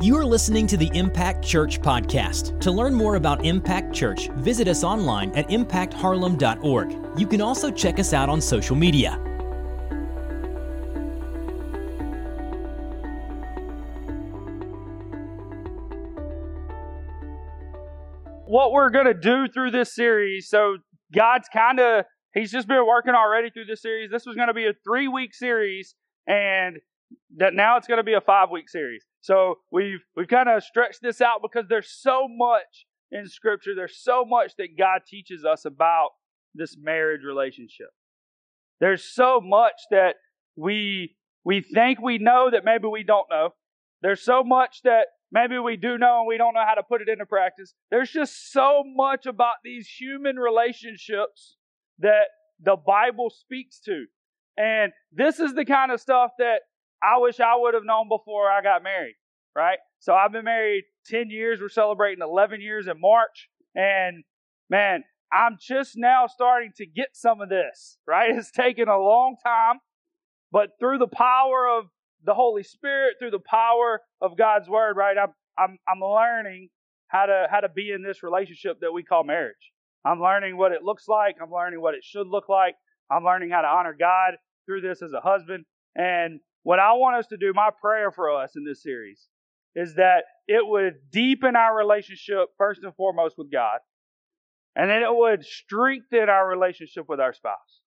You 0.00 0.16
are 0.16 0.24
listening 0.24 0.68
to 0.68 0.76
the 0.76 0.88
Impact 0.94 1.44
Church 1.44 1.80
podcast. 1.80 2.60
To 2.60 2.70
learn 2.70 2.94
more 2.94 3.16
about 3.16 3.44
Impact 3.44 3.92
Church, 3.92 4.28
visit 4.36 4.68
us 4.68 4.84
online 4.84 5.32
at 5.32 5.48
impactharlem.org. 5.48 7.18
You 7.18 7.26
can 7.26 7.40
also 7.40 7.68
check 7.72 7.98
us 7.98 8.12
out 8.12 8.28
on 8.28 8.40
social 8.40 8.76
media. 8.76 9.16
What 18.46 18.70
we're 18.70 18.90
going 18.90 19.06
to 19.06 19.14
do 19.14 19.48
through 19.48 19.72
this 19.72 19.92
series, 19.92 20.48
so 20.48 20.76
God's 21.12 21.48
kind 21.52 21.80
of, 21.80 22.04
He's 22.34 22.52
just 22.52 22.68
been 22.68 22.86
working 22.86 23.14
already 23.14 23.50
through 23.50 23.64
this 23.64 23.82
series. 23.82 24.12
This 24.12 24.26
was 24.26 24.36
going 24.36 24.46
to 24.46 24.54
be 24.54 24.66
a 24.66 24.74
three 24.86 25.08
week 25.08 25.34
series, 25.34 25.96
and 26.28 26.76
that 27.38 27.52
now 27.52 27.78
it's 27.78 27.88
going 27.88 27.98
to 27.98 28.04
be 28.04 28.14
a 28.14 28.20
five 28.20 28.50
week 28.50 28.68
series. 28.68 29.04
So 29.20 29.56
we've 29.70 30.00
we've 30.16 30.28
kind 30.28 30.48
of 30.48 30.62
stretched 30.62 31.02
this 31.02 31.20
out 31.20 31.40
because 31.42 31.66
there's 31.68 31.90
so 31.90 32.28
much 32.28 32.86
in 33.10 33.28
Scripture. 33.28 33.74
There's 33.74 33.98
so 33.98 34.24
much 34.24 34.52
that 34.58 34.78
God 34.78 35.00
teaches 35.06 35.44
us 35.44 35.64
about 35.64 36.10
this 36.54 36.76
marriage 36.78 37.22
relationship. 37.24 37.88
There's 38.80 39.04
so 39.04 39.40
much 39.40 39.74
that 39.90 40.16
we 40.56 41.16
we 41.44 41.60
think 41.60 42.00
we 42.00 42.18
know 42.18 42.50
that 42.50 42.64
maybe 42.64 42.88
we 42.88 43.02
don't 43.02 43.26
know. 43.30 43.50
There's 44.02 44.22
so 44.22 44.44
much 44.44 44.82
that 44.84 45.06
maybe 45.32 45.58
we 45.58 45.76
do 45.76 45.98
know 45.98 46.20
and 46.20 46.28
we 46.28 46.36
don't 46.36 46.54
know 46.54 46.64
how 46.66 46.74
to 46.74 46.82
put 46.82 47.02
it 47.02 47.08
into 47.08 47.26
practice. 47.26 47.74
There's 47.90 48.10
just 48.10 48.52
so 48.52 48.82
much 48.86 49.26
about 49.26 49.56
these 49.64 49.88
human 49.88 50.36
relationships 50.36 51.56
that 51.98 52.28
the 52.60 52.76
Bible 52.76 53.30
speaks 53.30 53.80
to. 53.80 54.06
And 54.56 54.92
this 55.12 55.38
is 55.38 55.54
the 55.54 55.64
kind 55.64 55.92
of 55.92 56.00
stuff 56.00 56.32
that 56.38 56.62
I 57.02 57.18
wish 57.18 57.40
I 57.40 57.56
would 57.56 57.74
have 57.74 57.84
known 57.84 58.08
before 58.08 58.50
I 58.50 58.62
got 58.62 58.82
married, 58.82 59.16
right? 59.54 59.78
So 60.00 60.14
I've 60.14 60.32
been 60.32 60.44
married 60.44 60.84
10 61.06 61.30
years. 61.30 61.60
We're 61.60 61.68
celebrating 61.68 62.22
11 62.22 62.60
years 62.60 62.86
in 62.86 63.00
March. 63.00 63.48
And 63.74 64.24
man, 64.70 65.04
I'm 65.32 65.58
just 65.60 65.92
now 65.96 66.26
starting 66.26 66.72
to 66.76 66.86
get 66.86 67.08
some 67.12 67.40
of 67.40 67.48
this, 67.48 67.98
right? 68.06 68.30
It's 68.36 68.50
taken 68.50 68.88
a 68.88 68.98
long 68.98 69.36
time, 69.44 69.78
but 70.50 70.70
through 70.80 70.98
the 70.98 71.08
power 71.08 71.68
of 71.68 71.86
the 72.24 72.34
Holy 72.34 72.62
Spirit, 72.62 73.16
through 73.18 73.30
the 73.30 73.38
power 73.38 74.00
of 74.20 74.36
God's 74.36 74.68
Word, 74.68 74.96
right? 74.96 75.16
I'm, 75.16 75.32
I'm, 75.58 75.78
I'm 75.88 76.00
learning 76.00 76.70
how 77.08 77.26
to, 77.26 77.46
how 77.50 77.60
to 77.60 77.68
be 77.68 77.90
in 77.92 78.02
this 78.02 78.22
relationship 78.22 78.80
that 78.80 78.92
we 78.92 79.02
call 79.02 79.24
marriage. 79.24 79.72
I'm 80.04 80.20
learning 80.20 80.56
what 80.56 80.72
it 80.72 80.82
looks 80.82 81.06
like. 81.08 81.36
I'm 81.42 81.50
learning 81.50 81.80
what 81.80 81.94
it 81.94 82.04
should 82.04 82.26
look 82.26 82.48
like. 82.48 82.74
I'm 83.10 83.24
learning 83.24 83.50
how 83.50 83.62
to 83.62 83.68
honor 83.68 83.96
God 83.98 84.34
through 84.66 84.82
this 84.82 85.02
as 85.02 85.12
a 85.12 85.20
husband. 85.20 85.64
And 85.96 86.40
what 86.62 86.78
I 86.78 86.92
want 86.92 87.16
us 87.16 87.26
to 87.28 87.36
do, 87.36 87.52
my 87.54 87.70
prayer 87.80 88.10
for 88.10 88.30
us 88.34 88.52
in 88.56 88.64
this 88.64 88.82
series, 88.82 89.28
is 89.74 89.94
that 89.94 90.24
it 90.46 90.66
would 90.66 90.94
deepen 91.10 91.56
our 91.56 91.76
relationship 91.76 92.48
first 92.56 92.82
and 92.82 92.94
foremost 92.94 93.36
with 93.38 93.50
God, 93.50 93.78
and 94.74 94.90
then 94.90 95.02
it 95.02 95.14
would 95.14 95.44
strengthen 95.44 96.28
our 96.28 96.48
relationship 96.48 97.04
with 97.08 97.20
our 97.20 97.32
spouse. 97.32 97.80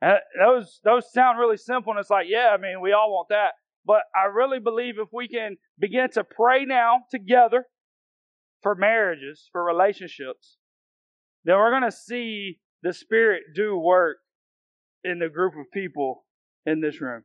And 0.00 0.18
those 0.38 0.80
those 0.84 1.12
sound 1.12 1.38
really 1.38 1.56
simple, 1.56 1.92
and 1.92 2.00
it's 2.00 2.10
like, 2.10 2.26
yeah, 2.28 2.50
I 2.52 2.60
mean, 2.60 2.80
we 2.80 2.92
all 2.92 3.10
want 3.10 3.28
that. 3.30 3.52
But 3.86 4.02
I 4.14 4.26
really 4.26 4.60
believe 4.60 4.98
if 4.98 5.08
we 5.12 5.28
can 5.28 5.56
begin 5.78 6.08
to 6.12 6.24
pray 6.24 6.64
now 6.64 7.00
together 7.10 7.64
for 8.62 8.74
marriages, 8.74 9.48
for 9.52 9.62
relationships, 9.62 10.56
then 11.44 11.56
we're 11.56 11.70
going 11.70 11.82
to 11.82 11.92
see 11.92 12.60
the 12.82 12.92
Spirit 12.92 13.42
do 13.54 13.76
work 13.76 14.16
in 15.04 15.18
the 15.18 15.28
group 15.28 15.54
of 15.54 15.70
people 15.72 16.24
in 16.64 16.80
this 16.80 17.00
room. 17.00 17.24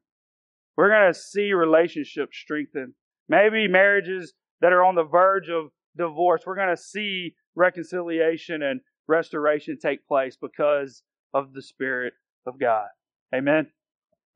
We're 0.79 0.91
going 0.91 1.11
to 1.11 1.19
see 1.19 1.51
relationships 1.51 2.37
strengthened. 2.37 2.93
Maybe 3.27 3.67
marriages 3.67 4.31
that 4.61 4.71
are 4.71 4.85
on 4.85 4.95
the 4.95 5.03
verge 5.03 5.49
of 5.49 5.71
divorce, 5.97 6.43
we're 6.45 6.55
going 6.55 6.73
to 6.73 6.81
see 6.81 7.35
reconciliation 7.53 8.63
and 8.63 8.79
restoration 9.05 9.77
take 9.77 10.07
place 10.07 10.37
because 10.41 11.03
of 11.33 11.51
the 11.51 11.61
Spirit 11.61 12.13
of 12.47 12.57
God. 12.57 12.87
Amen. 13.35 13.67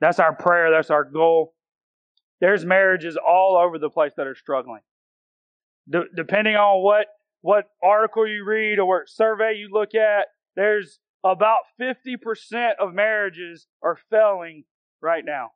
That's 0.01 0.19
our 0.19 0.35
prayer. 0.35 0.69
That's 0.69 0.89
our 0.89 1.05
goal. 1.05 1.53
There's 2.41 2.65
marriages 2.65 3.17
all 3.25 3.55
over 3.55 3.79
the 3.79 3.89
place 3.89 4.11
that 4.17 4.27
are 4.27 4.35
struggling. 4.35 4.81
De- 5.89 6.09
depending 6.13 6.57
on 6.57 6.83
what 6.83 7.07
what 7.39 7.69
article 7.81 8.27
you 8.27 8.43
read 8.43 8.79
or 8.79 8.85
what 8.85 9.07
survey 9.07 9.53
you 9.55 9.69
look 9.71 9.95
at, 9.95 10.25
there's 10.57 10.99
about 11.23 11.59
50% 11.79 12.71
of 12.81 12.93
marriages 12.93 13.65
are 13.81 13.97
failing 14.09 14.65
right 15.01 15.23
now. 15.23 15.51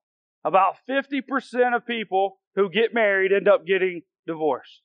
About 0.45 0.75
50% 0.89 1.75
of 1.75 1.85
people 1.85 2.39
who 2.55 2.69
get 2.69 2.93
married 2.93 3.31
end 3.31 3.47
up 3.47 3.65
getting 3.65 4.01
divorced. 4.25 4.81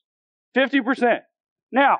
50%. 0.55 1.19
Now, 1.71 1.99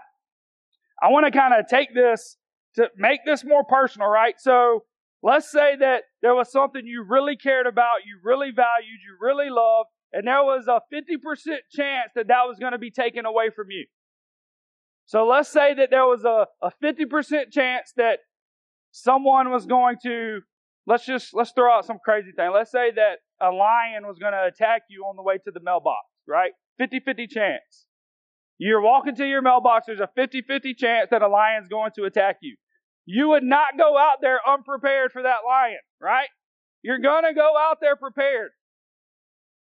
I 1.02 1.10
want 1.10 1.26
to 1.26 1.38
kind 1.38 1.54
of 1.54 1.68
take 1.68 1.94
this 1.94 2.38
to 2.76 2.90
make 2.98 3.22
this 3.26 3.44
more 3.44 3.64
personal, 3.64 4.08
right? 4.08 4.36
So 4.38 4.84
let's 5.22 5.52
say 5.52 5.76
that 5.80 6.04
there 6.22 6.36
was 6.36 6.52
something 6.52 6.86
you 6.86 7.06
really 7.08 7.36
cared 7.36 7.68
about, 7.68 8.06
you 8.06 8.20
really 8.24 8.52
valued, 8.52 9.00
you 9.04 9.18
really 9.20 9.50
loved, 9.50 9.90
and 10.12 10.28
there 10.28 10.44
was 10.44 10.68
a 10.68 10.82
50% 10.94 11.58
chance 11.72 12.12
that 12.16 12.28
that 12.28 12.44
was 12.48 12.60
going 12.60 12.74
to 12.74 12.78
be 12.78 12.92
taken 12.92 13.26
away 13.26 13.50
from 13.56 13.68
you. 13.72 13.86
So 15.06 15.26
let's 15.26 15.50
say 15.50 15.74
that 15.74 15.90
there 15.90 16.06
was 16.06 16.24
a, 16.24 16.48
a 16.62 16.72
50% 16.82 17.52
chance 17.52 17.94
that 17.98 18.20
someone 18.92 19.52
was 19.52 19.66
going 19.66 19.98
to, 20.04 20.42
let's 20.88 21.06
just, 21.06 21.34
let's 21.34 21.52
throw 21.52 21.72
out 21.72 21.86
some 21.86 21.98
crazy 22.04 22.32
thing. 22.36 22.52
Let's 22.54 22.72
say 22.72 22.92
that 22.92 23.20
a 23.42 23.52
lion 23.52 24.06
was 24.08 24.18
going 24.20 24.34
to 24.34 24.46
attack 24.46 24.84
you 24.90 25.04
on 25.04 25.16
the 25.16 25.24
way 25.24 25.38
to 25.38 25.52
the 25.52 25.60
mailbox, 25.64 26.06
right? 26.28 26.52
50 26.78 27.02
50 27.02 27.28
chance. 27.28 27.88
You're 28.58 28.82
walking 28.82 29.16
to 29.16 29.26
your 29.26 29.42
mailbox, 29.42 29.88
there's 29.88 30.00
a 30.00 30.10
50 30.16 30.44
50 30.44 30.74
chance 30.76 31.10
that 31.12 31.22
a 31.22 31.28
lion's 31.28 31.68
going 31.68 31.92
to 31.96 32.04
attack 32.04 32.38
you. 32.42 32.56
You 33.06 33.30
would 33.30 33.44
not 33.44 33.78
go 33.78 33.98
out 33.98 34.18
there 34.22 34.40
unprepared 34.48 35.12
for 35.12 35.24
that 35.24 35.40
lion, 35.46 35.80
right? 36.02 36.30
You're 36.82 37.00
going 37.00 37.24
to 37.24 37.34
go 37.34 37.54
out 37.58 37.78
there 37.82 37.96
prepared. 37.96 38.52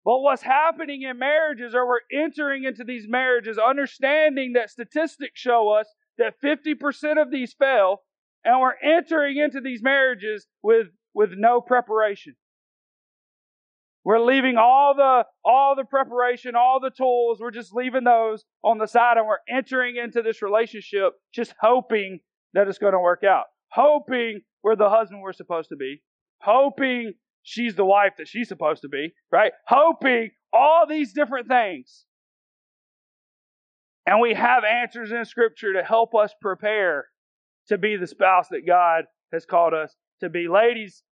But 0.05 0.19
what's 0.19 0.41
happening 0.41 1.03
in 1.03 1.17
marriages, 1.17 1.73
or 1.73 1.87
we're 1.87 1.99
entering 2.11 2.65
into 2.65 2.83
these 2.83 3.05
marriages, 3.07 3.57
understanding 3.57 4.53
that 4.53 4.69
statistics 4.69 5.39
show 5.39 5.69
us 5.69 5.87
that 6.17 6.35
50% 6.43 7.21
of 7.21 7.31
these 7.31 7.53
fail, 7.57 8.01
and 8.43 8.59
we're 8.59 8.77
entering 8.83 9.37
into 9.37 9.61
these 9.61 9.81
marriages 9.81 10.45
with, 10.61 10.87
with 11.13 11.31
no 11.35 11.61
preparation. 11.61 12.35
We're 14.05 14.19
leaving 14.19 14.57
all 14.57 14.93
the, 14.95 15.23
all 15.45 15.75
the 15.75 15.85
preparation, 15.85 16.55
all 16.55 16.79
the 16.81 16.91
tools, 16.91 17.39
we're 17.39 17.51
just 17.51 17.73
leaving 17.73 18.03
those 18.03 18.43
on 18.63 18.77
the 18.77 18.87
side 18.87 19.17
and 19.17 19.25
we're 19.25 19.37
entering 19.47 19.95
into 19.95 20.21
this 20.21 20.41
relationship 20.41 21.13
just 21.33 21.53
hoping 21.61 22.19
that 22.53 22.67
it's 22.67 22.79
going 22.79 22.93
to 22.93 22.99
work 22.99 23.23
out. 23.23 23.45
Hoping 23.71 24.41
we're 24.61 24.75
the 24.75 24.89
husband 24.89 25.21
we're 25.21 25.33
supposed 25.33 25.69
to 25.69 25.77
be. 25.77 26.01
Hoping 26.41 27.13
she's 27.43 27.75
the 27.75 27.85
wife 27.85 28.13
that 28.17 28.27
she's 28.27 28.49
supposed 28.49 28.81
to 28.81 28.89
be, 28.89 29.13
right? 29.31 29.53
Hoping 29.67 30.31
all 30.51 30.85
these 30.87 31.13
different 31.13 31.47
things. 31.47 32.05
And 34.05 34.19
we 34.19 34.33
have 34.33 34.63
answers 34.65 35.11
in 35.11 35.23
Scripture 35.23 35.73
to 35.73 35.83
help 35.83 36.13
us 36.13 36.33
prepare 36.41 37.05
to 37.69 37.77
be 37.77 37.95
the 37.95 38.07
spouse 38.07 38.49
that 38.49 38.67
God 38.67 39.05
has 39.31 39.45
called 39.45 39.73
us 39.73 39.95
to 40.23 40.29
be. 40.29 40.47
Ladies, 40.47 41.03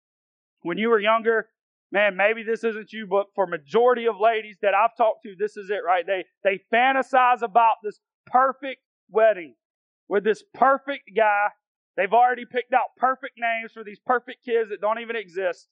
when 0.62 0.78
you 0.78 0.88
were 0.88 1.00
younger, 1.00 1.48
man, 1.90 2.16
maybe 2.16 2.42
this 2.42 2.64
isn't 2.64 2.92
you, 2.92 3.06
but 3.06 3.26
for 3.34 3.46
majority 3.46 4.06
of 4.06 4.16
ladies 4.20 4.56
that 4.62 4.74
I've 4.74 4.96
talked 4.96 5.22
to, 5.24 5.34
this 5.38 5.56
is 5.56 5.70
it, 5.70 5.80
right? 5.86 6.04
They 6.06 6.24
they 6.42 6.60
fantasize 6.72 7.42
about 7.42 7.76
this 7.82 8.00
perfect 8.26 8.80
wedding 9.10 9.54
with 10.08 10.24
this 10.24 10.42
perfect 10.54 11.10
guy. 11.16 11.48
They've 11.96 12.12
already 12.12 12.44
picked 12.50 12.72
out 12.72 12.96
perfect 12.96 13.34
names 13.38 13.72
for 13.72 13.84
these 13.84 14.00
perfect 14.04 14.44
kids 14.44 14.70
that 14.70 14.80
don't 14.80 15.00
even 15.00 15.16
exist. 15.16 15.68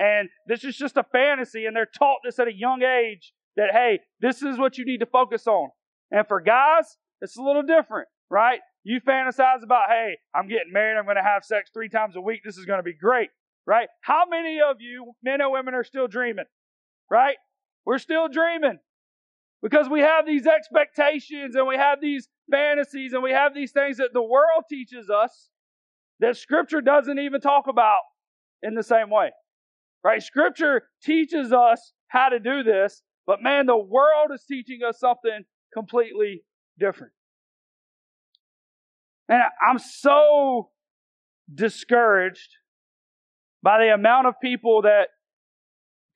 And 0.00 0.28
this 0.46 0.64
is 0.64 0.76
just 0.76 0.96
a 0.96 1.04
fantasy, 1.04 1.66
and 1.66 1.76
they're 1.76 1.86
taught 1.86 2.18
this 2.24 2.38
at 2.38 2.48
a 2.48 2.54
young 2.54 2.82
age 2.82 3.32
that, 3.56 3.70
hey, 3.72 4.00
this 4.20 4.42
is 4.42 4.58
what 4.58 4.78
you 4.78 4.84
need 4.84 5.00
to 5.00 5.06
focus 5.06 5.46
on. 5.46 5.68
And 6.10 6.26
for 6.26 6.40
guys, 6.40 6.96
it's 7.20 7.36
a 7.36 7.42
little 7.42 7.62
different, 7.62 8.08
right? 8.30 8.60
You 8.82 9.00
fantasize 9.00 9.62
about, 9.62 9.88
hey, 9.88 10.16
I'm 10.34 10.48
getting 10.48 10.72
married, 10.72 10.98
I'm 10.98 11.04
going 11.04 11.16
to 11.16 11.22
have 11.22 11.44
sex 11.44 11.70
three 11.72 11.88
times 11.88 12.16
a 12.16 12.20
week, 12.20 12.40
this 12.44 12.56
is 12.56 12.64
going 12.64 12.78
to 12.78 12.82
be 12.82 12.94
great 12.94 13.30
right? 13.70 13.88
How 14.00 14.24
many 14.28 14.60
of 14.60 14.80
you, 14.80 15.12
men 15.22 15.40
and 15.40 15.52
women, 15.52 15.74
are 15.74 15.84
still 15.84 16.08
dreaming, 16.08 16.46
right? 17.10 17.36
We're 17.84 17.98
still 17.98 18.28
dreaming 18.28 18.78
because 19.62 19.88
we 19.88 20.00
have 20.00 20.26
these 20.26 20.46
expectations 20.46 21.54
and 21.54 21.66
we 21.66 21.76
have 21.76 22.00
these 22.00 22.28
fantasies 22.50 23.12
and 23.12 23.22
we 23.22 23.30
have 23.30 23.54
these 23.54 23.72
things 23.72 23.98
that 23.98 24.10
the 24.12 24.22
world 24.22 24.64
teaches 24.68 25.08
us 25.08 25.50
that 26.20 26.36
Scripture 26.36 26.80
doesn't 26.80 27.18
even 27.18 27.40
talk 27.40 27.66
about 27.68 28.00
in 28.62 28.74
the 28.74 28.82
same 28.82 29.08
way, 29.08 29.30
right? 30.04 30.22
Scripture 30.22 30.82
teaches 31.02 31.52
us 31.52 31.92
how 32.08 32.28
to 32.28 32.40
do 32.40 32.62
this, 32.62 33.02
but 33.26 33.42
man, 33.42 33.66
the 33.66 33.76
world 33.76 34.30
is 34.34 34.44
teaching 34.48 34.80
us 34.86 34.98
something 34.98 35.44
completely 35.72 36.42
different. 36.78 37.12
And 39.30 39.40
I'm 39.66 39.78
so 39.78 40.70
discouraged 41.52 42.50
by 43.62 43.78
the 43.78 43.94
amount 43.94 44.26
of 44.26 44.34
people 44.42 44.82
that 44.82 45.08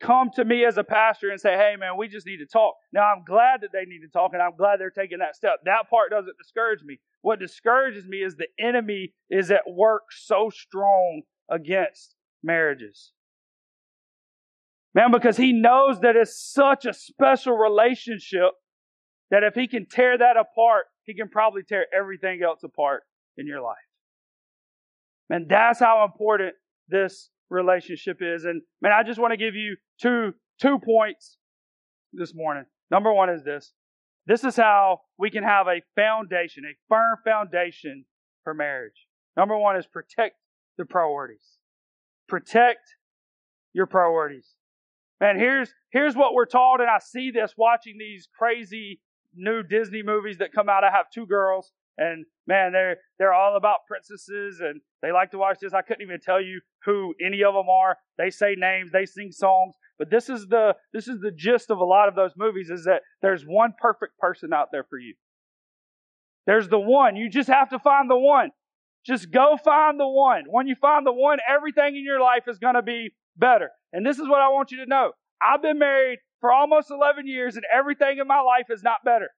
come 0.01 0.31
to 0.35 0.45
me 0.45 0.65
as 0.65 0.77
a 0.77 0.85
pastor 0.85 1.31
and 1.31 1.41
say, 1.41 1.53
hey, 1.57 1.77
man, 1.79 1.97
we 1.97 2.09
just 2.09 2.27
need 2.27 2.39
to 2.39 2.47
talk. 2.47 2.75
Now, 2.93 3.03
I'm 3.03 3.25
glad 3.25 3.61
that 3.61 3.71
they 3.73 3.85
need 3.85 4.01
to 4.01 4.09
talk, 4.09 4.33
and 4.33 4.43
I'm 4.43 4.57
glad 4.57 4.81
they're 4.81 4.91
taking 4.91 5.19
that 5.19 5.37
step. 5.37 5.61
That 5.65 5.89
part 5.89 6.11
doesn't 6.11 6.37
discourage 6.37 6.83
me. 6.85 6.99
What 7.23 7.39
discourages 7.39 8.05
me 8.05 8.19
is 8.19 8.37
the 8.37 8.49
enemy 8.59 9.15
is 9.31 9.51
at 9.53 9.63
work 9.67 10.03
so 10.11 10.51
strong 10.53 11.23
against 11.49 12.17
marriages. 12.43 13.13
Man, 14.93 15.13
because 15.13 15.37
he 15.37 15.53
knows 15.53 16.01
that 16.01 16.17
it's 16.17 16.39
such 16.53 16.85
a 16.85 16.93
special 16.93 17.57
relationship 17.57 18.51
that 19.31 19.45
if 19.45 19.55
he 19.55 19.69
can 19.69 19.87
tear 19.87 20.19
that 20.19 20.37
apart, 20.37 20.87
he 21.05 21.15
can 21.15 21.29
probably 21.29 21.63
tear 21.63 21.87
everything 21.97 22.41
else 22.43 22.63
apart 22.63 23.03
in 23.37 23.47
your 23.47 23.61
life. 23.61 23.77
Man, 25.31 25.47
that's 25.49 25.81
how 25.81 26.05
important 26.05 26.55
this 26.89 27.31
relationship 27.51 28.19
is. 28.21 28.45
And 28.45 28.63
man, 28.83 28.93
I 28.93 29.03
just 29.03 29.19
want 29.19 29.33
to 29.33 29.37
give 29.37 29.55
you 29.55 29.77
two 30.01 30.33
two 30.61 30.79
points 30.79 31.39
this 32.13 32.35
morning. 32.35 32.65
Number 32.91 33.13
one 33.13 33.31
is 33.31 33.43
this. 33.43 33.73
This 34.27 34.45
is 34.45 34.57
how 34.57 35.01
we 35.19 35.31
can 35.31 35.45
have 35.45 35.67
a 35.67 35.83
foundation, 35.97 36.65
a 36.65 36.77
firm 36.89 37.19
foundation 37.25 38.05
for 38.43 38.55
marriage. 38.55 39.07
Number 39.37 39.57
one 39.57 39.77
is 39.77 39.87
protect 39.87 40.37
the 40.79 40.85
priorities. 40.85 41.59
Protect 42.29 42.81
your 43.73 43.87
priorities. 43.87 44.49
Man, 45.21 45.39
here's 45.39 45.73
here's 45.91 46.17
what 46.17 46.35
we're 46.35 46.47
taught, 46.47 46.81
and 46.81 46.91
I 46.91 46.99
see 46.99 47.31
this 47.31 47.55
watching 47.57 47.97
these 47.99 48.29
crazy 48.37 49.01
new 49.37 49.63
Disney 49.63 50.03
movies 50.03 50.39
that 50.39 50.53
come 50.53 50.69
out. 50.69 50.85
I 50.85 50.91
have 50.91 51.11
two 51.13 51.27
girls, 51.27 51.73
and 51.99 52.25
man, 52.47 52.73
they're 52.73 52.97
they're 53.19 53.33
all 53.33 53.57
about 53.57 53.87
princesses, 53.87 54.61
and 54.61 54.81
they 55.03 55.13
like 55.13 55.31
to 55.33 55.39
watch 55.39 55.59
this. 55.61 55.75
I 55.75 55.83
couldn't 55.83 56.03
even 56.03 56.21
tell 56.21 56.41
you 56.41 56.61
who 56.85 57.15
any 57.25 57.43
of 57.45 57.55
them 57.55 57.69
are. 57.69 57.97
They 58.19 58.31
say 58.31 58.55
names, 58.57 58.91
they 58.93 59.07
sing 59.07 59.33
songs, 59.33 59.75
but 59.99 60.11
this 60.11 60.29
is 60.29 60.47
the 60.47 60.75
this 60.93 61.09
is 61.09 61.21
the 61.21 61.31
gist 61.31 61.71
of 61.71 61.79
a 61.79 61.85
lot 61.85 62.09
of 62.09 62.15
those 62.15 62.33
movies: 62.37 62.71
is 62.71 62.85
that 62.85 63.03
there's 63.23 63.45
one 63.45 63.75
perfect 63.79 64.19
person 64.19 64.53
out 64.53 64.69
there 64.73 64.85
for 64.85 64.99
you. 64.99 65.15
There's 66.47 66.69
the 66.69 66.79
one. 66.79 67.17
You 67.17 67.31
just 67.31 67.49
have 67.49 67.71
to 67.71 67.79
find 67.79 68.11
the 68.11 68.19
one. 68.19 68.51
Just 69.07 69.31
go 69.31 69.57
find 69.63 70.01
the 70.01 70.09
one. 70.09 70.45
When 70.49 70.67
you 70.67 70.77
find 70.81 71.07
the 71.07 71.13
one, 71.13 71.39
everything 71.49 71.97
in 71.97 72.05
your 72.05 72.21
life 72.21 72.45
is 72.49 72.59
going 72.59 72.75
to 72.75 72.83
be 72.83 73.15
better. 73.37 73.71
And 73.93 74.05
this 74.05 74.19
is 74.19 74.29
what 74.29 74.41
I 74.41 74.49
want 74.49 74.71
you 74.71 74.79
to 74.79 74.87
know. 74.87 75.13
I've 75.43 75.63
been 75.63 75.79
married 75.79 76.21
for 76.45 76.53
almost 76.53 76.91
11 76.91 77.27
years, 77.27 77.57
and 77.57 77.65
everything 77.75 78.19
in 78.19 78.27
my 78.27 78.41
life 78.41 78.67
is 78.69 78.83
not 78.83 79.03
better. 79.03 79.31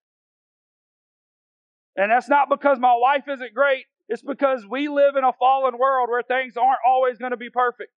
And 1.95 2.11
that's 2.11 2.29
not 2.29 2.49
because 2.51 2.81
my 2.81 2.97
wife 3.01 3.29
isn't 3.29 3.55
great. 3.55 3.85
It's 4.09 4.23
because 4.23 4.67
we 4.69 4.89
live 4.89 5.15
in 5.17 5.23
a 5.23 5.33
fallen 5.39 5.79
world 5.79 6.09
where 6.11 6.25
things 6.25 6.57
aren't 6.57 6.81
always 6.85 7.17
going 7.17 7.31
to 7.31 7.37
be 7.37 7.49
perfect. 7.49 7.93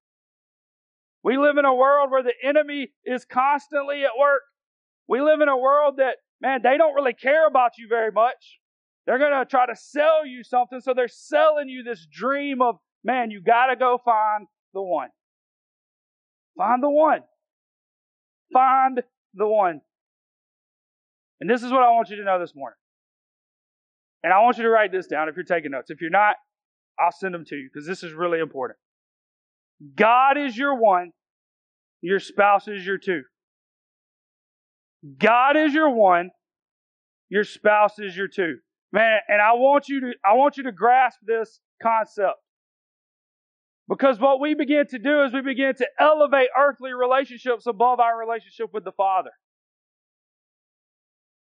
We 1.24 1.40
live 1.40 1.58
in 1.58 1.66
a 1.66 1.74
world 1.74 2.12
where 2.12 2.22
the 2.22 2.36
enemy 2.44 2.90
is 3.04 3.26
constantly 3.26 4.04
at 4.04 4.12
work. 4.16 4.44
We 5.08 5.22
live 5.22 5.42
in 5.42 5.50
a 5.50 5.58
world 5.58 5.96
that, 5.98 6.18
man, 6.40 6.60
they 6.62 6.78
don't 6.78 6.94
really 6.94 7.14
care 7.14 7.48
about 7.48 7.80
you 7.80 7.88
very 7.90 8.12
much. 8.12 8.60
They're 9.08 9.18
going 9.18 9.34
to 9.34 9.44
try 9.44 9.66
to 9.66 9.76
sell 9.76 10.24
you 10.24 10.44
something. 10.44 10.82
So 10.82 10.94
they're 10.94 11.08
selling 11.08 11.68
you 11.68 11.82
this 11.82 12.06
dream 12.14 12.62
of, 12.62 12.76
man, 13.04 13.32
you 13.32 13.42
got 13.42 13.68
to 13.72 13.76
go 13.76 13.98
find 14.06 14.46
the 14.76 14.84
one. 14.84 15.10
Find 16.56 16.84
the 16.84 16.92
one. 16.92 17.22
Find 18.54 19.02
the 19.34 19.48
one. 19.48 19.82
And 21.42 21.50
this 21.50 21.64
is 21.64 21.72
what 21.72 21.84
I 21.84 21.92
want 21.92 22.10
you 22.10 22.18
to 22.18 22.24
know 22.24 22.40
this 22.40 22.56
morning. 22.56 22.78
And 24.24 24.34
I 24.34 24.40
want 24.42 24.58
you 24.58 24.64
to 24.64 24.70
write 24.70 24.92
this 24.92 25.08
down 25.08 25.30
if 25.30 25.36
you're 25.36 25.46
taking 25.46 25.72
notes. 25.72 25.90
If 25.90 26.02
you're 26.02 26.10
not, 26.10 26.36
I'll 27.00 27.12
send 27.12 27.34
them 27.34 27.46
to 27.46 27.56
you 27.56 27.70
because 27.74 27.88
this 27.88 28.04
is 28.04 28.14
really 28.14 28.40
important. 28.40 28.78
God 29.96 30.38
is 30.38 30.58
your 30.58 30.76
one, 30.76 31.12
your 32.02 32.20
spouse 32.20 32.68
is 32.68 32.86
your 32.86 32.98
two. 32.98 33.22
God 35.18 35.56
is 35.56 35.74
your 35.74 35.90
one, 35.90 36.32
your 37.30 37.46
spouse 37.46 38.00
is 38.00 38.18
your 38.18 38.28
two. 38.28 38.58
Man, 38.92 39.20
and 39.30 39.42
I 39.42 39.54
want 39.54 39.88
you 39.88 40.02
to 40.02 40.14
I 40.26 40.34
want 40.34 40.58
you 40.58 40.64
to 40.64 40.72
grasp 40.72 41.20
this 41.26 41.62
concept. 41.82 42.38
Because 43.90 44.20
what 44.20 44.40
we 44.40 44.54
begin 44.54 44.86
to 44.92 45.00
do 45.00 45.24
is 45.24 45.34
we 45.34 45.42
begin 45.42 45.74
to 45.76 45.88
elevate 46.00 46.50
earthly 46.56 46.94
relationships 46.94 47.66
above 47.66 48.00
our 48.00 48.18
relationship 48.18 48.68
with 48.72 48.84
the 48.84 48.92
Father. 48.92 49.32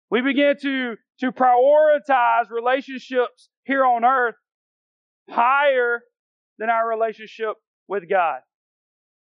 We 0.09 0.21
begin 0.21 0.55
to, 0.63 0.95
to 1.19 1.31
prioritize 1.31 2.49
relationships 2.49 3.49
here 3.63 3.85
on 3.85 4.03
earth 4.03 4.35
higher 5.29 6.01
than 6.57 6.69
our 6.69 6.89
relationship 6.89 7.53
with 7.87 8.09
God. 8.09 8.39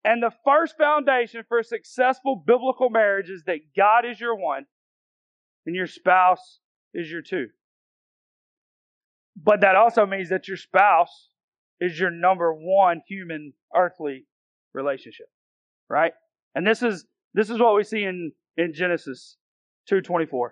And 0.06 0.22
the 0.22 0.32
first 0.46 0.78
foundation 0.78 1.44
for 1.50 1.64
successful 1.64 2.42
biblical 2.46 2.92
marriage 2.92 3.30
is 3.30 3.44
that 3.48 3.60
God 3.76 4.06
is 4.06 4.20
your 4.22 4.36
one 4.36 4.66
and 5.66 5.76
your 5.76 5.88
spouse 5.88 6.60
is 6.94 7.10
your 7.10 7.24
two. 7.24 7.48
But 9.36 9.62
that 9.62 9.76
also 9.76 10.06
means 10.06 10.30
that 10.30 10.48
your 10.48 10.58
spouse 10.58 11.29
is 11.80 12.00
your 12.00 12.12
number 12.12 12.54
one 12.54 13.02
human 13.08 13.54
earthly 13.76 14.26
relationship. 14.74 15.28
Right? 15.90 16.14
And 16.56 16.66
this 16.66 16.84
is 16.84 17.06
this 17.34 17.50
is 17.50 17.60
what 17.60 17.76
we 17.76 17.84
see 17.84 18.04
in, 18.04 18.32
in 18.58 18.74
Genesis 18.74 19.38
2.24. 19.92 20.50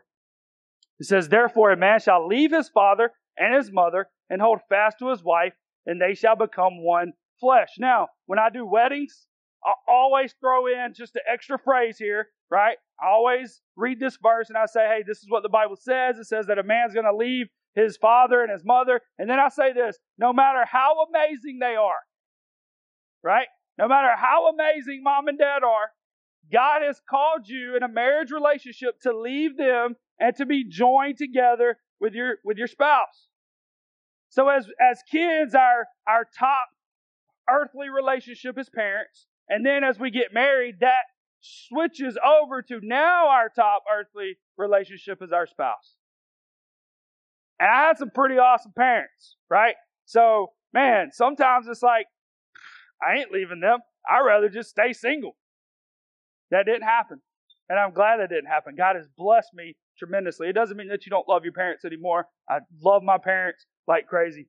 It 1.00 1.06
says, 1.06 1.30
Therefore 1.30 1.72
a 1.72 1.78
man 1.78 2.00
shall 2.00 2.28
leave 2.28 2.52
his 2.52 2.70
father 2.70 3.12
and 3.38 3.56
his 3.56 3.72
mother 3.72 4.08
and 4.30 4.42
hold 4.42 4.60
fast 4.70 4.98
to 5.00 5.10
his 5.10 5.24
wife, 5.24 5.54
and 5.86 6.02
they 6.02 6.14
shall 6.14 6.36
become 6.36 6.84
one 6.84 7.14
flesh. 7.40 7.70
Now, 7.80 8.08
when 8.26 8.40
I 8.40 8.50
do 8.50 8.66
weddings, 8.66 9.28
I 9.64 9.74
always 9.88 10.34
throw 10.40 10.68
in 10.68 10.94
just 10.96 11.16
an 11.16 11.22
extra 11.32 11.58
phrase 11.58 11.98
here, 11.98 12.28
right? 12.50 12.78
I 13.02 13.08
always 13.08 13.62
read 13.76 14.00
this 14.00 14.18
verse 14.22 14.50
and 14.50 14.58
I 14.58 14.66
say, 14.66 14.82
hey, 14.88 15.04
this 15.06 15.20
is 15.20 15.30
what 15.30 15.44
the 15.44 15.50
Bible 15.50 15.76
says. 15.76 16.18
It 16.18 16.26
says 16.26 16.48
that 16.48 16.60
a 16.60 16.64
man's 16.64 16.94
going 16.94 17.06
to 17.06 17.16
leave 17.16 17.48
his 17.78 17.96
father 17.96 18.42
and 18.42 18.52
his 18.52 18.66
mother. 18.66 19.02
And 19.20 19.30
then 19.30 19.40
I 19.40 19.50
say 19.50 19.72
this 19.72 19.98
no 20.18 20.34
matter 20.34 20.66
how 20.66 21.06
amazing 21.08 21.60
they 21.60 21.76
are, 21.76 22.02
right? 23.24 23.48
No 23.78 23.88
matter 23.88 24.16
how 24.16 24.50
amazing 24.50 25.04
mom 25.04 25.28
and 25.28 25.38
dad 25.38 25.64
are, 25.64 25.92
God 26.52 26.82
has 26.82 27.00
called 27.08 27.48
you 27.48 27.76
in 27.76 27.84
a 27.84 27.88
marriage 27.88 28.32
relationship 28.32 29.00
to 29.02 29.16
leave 29.16 29.58
them 29.58 29.96
and 30.20 30.36
to 30.38 30.46
be 30.46 30.68
joined 30.68 31.18
together 31.18 31.78
with 32.00 32.14
your 32.14 32.38
with 32.44 32.58
your 32.58 32.68
spouse. 32.68 33.28
So 34.30 34.50
as 34.50 34.68
as 34.82 35.04
kids, 35.10 35.54
our 35.54 35.88
our 36.08 36.26
top 36.38 36.70
earthly 37.50 37.90
relationship 37.90 38.58
is 38.58 38.70
parents, 38.70 39.28
and 39.48 39.64
then 39.64 39.84
as 39.84 40.00
we 40.00 40.10
get 40.10 40.34
married, 40.34 40.80
that 40.80 41.06
switches 41.42 42.18
over 42.26 42.64
to 42.64 42.80
now 42.82 43.28
our 43.28 43.50
top 43.50 43.84
earthly 43.94 44.38
relationship 44.58 45.22
is 45.22 45.32
our 45.32 45.46
spouse. 45.46 45.97
And 47.60 47.70
I 47.70 47.88
had 47.88 47.98
some 47.98 48.12
pretty 48.12 48.38
awesome 48.38 48.74
parents, 48.78 49.36
right? 49.50 49.76
So, 50.06 50.52
man, 50.74 51.10
sometimes 51.12 51.68
it's 51.68 51.84
like, 51.84 52.06
I 53.02 53.18
ain't 53.18 53.32
leaving 53.32 53.60
them. 53.60 53.80
I'd 54.10 54.26
rather 54.26 54.50
just 54.50 54.70
stay 54.70 54.94
single. 54.94 55.36
That 56.52 56.66
didn't 56.66 56.84
happen. 56.84 57.22
And 57.70 57.78
I'm 57.78 57.94
glad 57.94 58.18
that 58.18 58.30
didn't 58.30 58.48
happen. 58.48 58.76
God 58.78 58.96
has 58.96 59.08
blessed 59.18 59.54
me 59.54 59.76
tremendously. 59.98 60.48
It 60.48 60.54
doesn't 60.54 60.78
mean 60.78 60.88
that 60.90 61.06
you 61.06 61.10
don't 61.10 61.28
love 61.28 61.44
your 61.44 61.54
parents 61.54 61.84
anymore. 61.84 62.28
I 62.50 62.60
love 62.82 63.04
my 63.04 63.18
parents 63.18 63.66
like 63.88 64.08
crazy. 64.08 64.48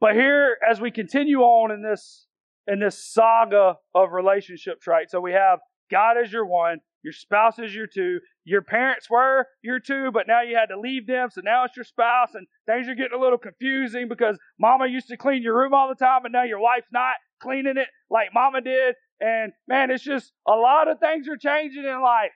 But 0.00 0.14
here, 0.14 0.58
as 0.68 0.80
we 0.80 0.90
continue 0.90 1.40
on 1.40 1.72
in 1.72 1.82
this 1.82 2.26
in 2.66 2.80
this 2.80 3.02
saga 3.02 3.76
of 3.94 4.12
relationships, 4.12 4.86
right? 4.86 5.10
So 5.10 5.20
we 5.20 5.32
have 5.32 5.58
God 5.90 6.16
as 6.22 6.32
your 6.32 6.46
one, 6.46 6.78
your 7.04 7.12
spouse 7.12 7.58
is 7.58 7.74
your 7.74 7.86
two, 7.86 8.18
your 8.44 8.62
parents 8.62 9.10
were 9.10 9.46
your 9.62 9.78
two, 9.78 10.10
but 10.10 10.26
now 10.26 10.40
you 10.40 10.56
had 10.56 10.74
to 10.74 10.80
leave 10.80 11.06
them, 11.06 11.28
so 11.30 11.42
now 11.44 11.64
it's 11.64 11.76
your 11.76 11.84
spouse, 11.84 12.30
and 12.34 12.46
things 12.66 12.88
are 12.88 12.94
getting 12.94 13.16
a 13.16 13.20
little 13.20 13.38
confusing 13.38 14.08
because 14.08 14.38
mama 14.58 14.86
used 14.86 15.08
to 15.08 15.16
clean 15.18 15.42
your 15.42 15.56
room 15.56 15.74
all 15.74 15.88
the 15.88 15.94
time, 15.94 16.24
and 16.24 16.32
now 16.32 16.44
your 16.44 16.60
wife's 16.60 16.88
not 16.92 17.14
cleaning 17.40 17.76
it 17.76 17.88
like 18.10 18.28
mama 18.32 18.62
did. 18.62 18.94
And 19.20 19.52
man, 19.68 19.90
it's 19.90 20.02
just 20.02 20.32
a 20.48 20.52
lot 20.52 20.88
of 20.88 20.98
things 20.98 21.28
are 21.28 21.36
changing 21.36 21.84
in 21.84 22.02
life. 22.02 22.32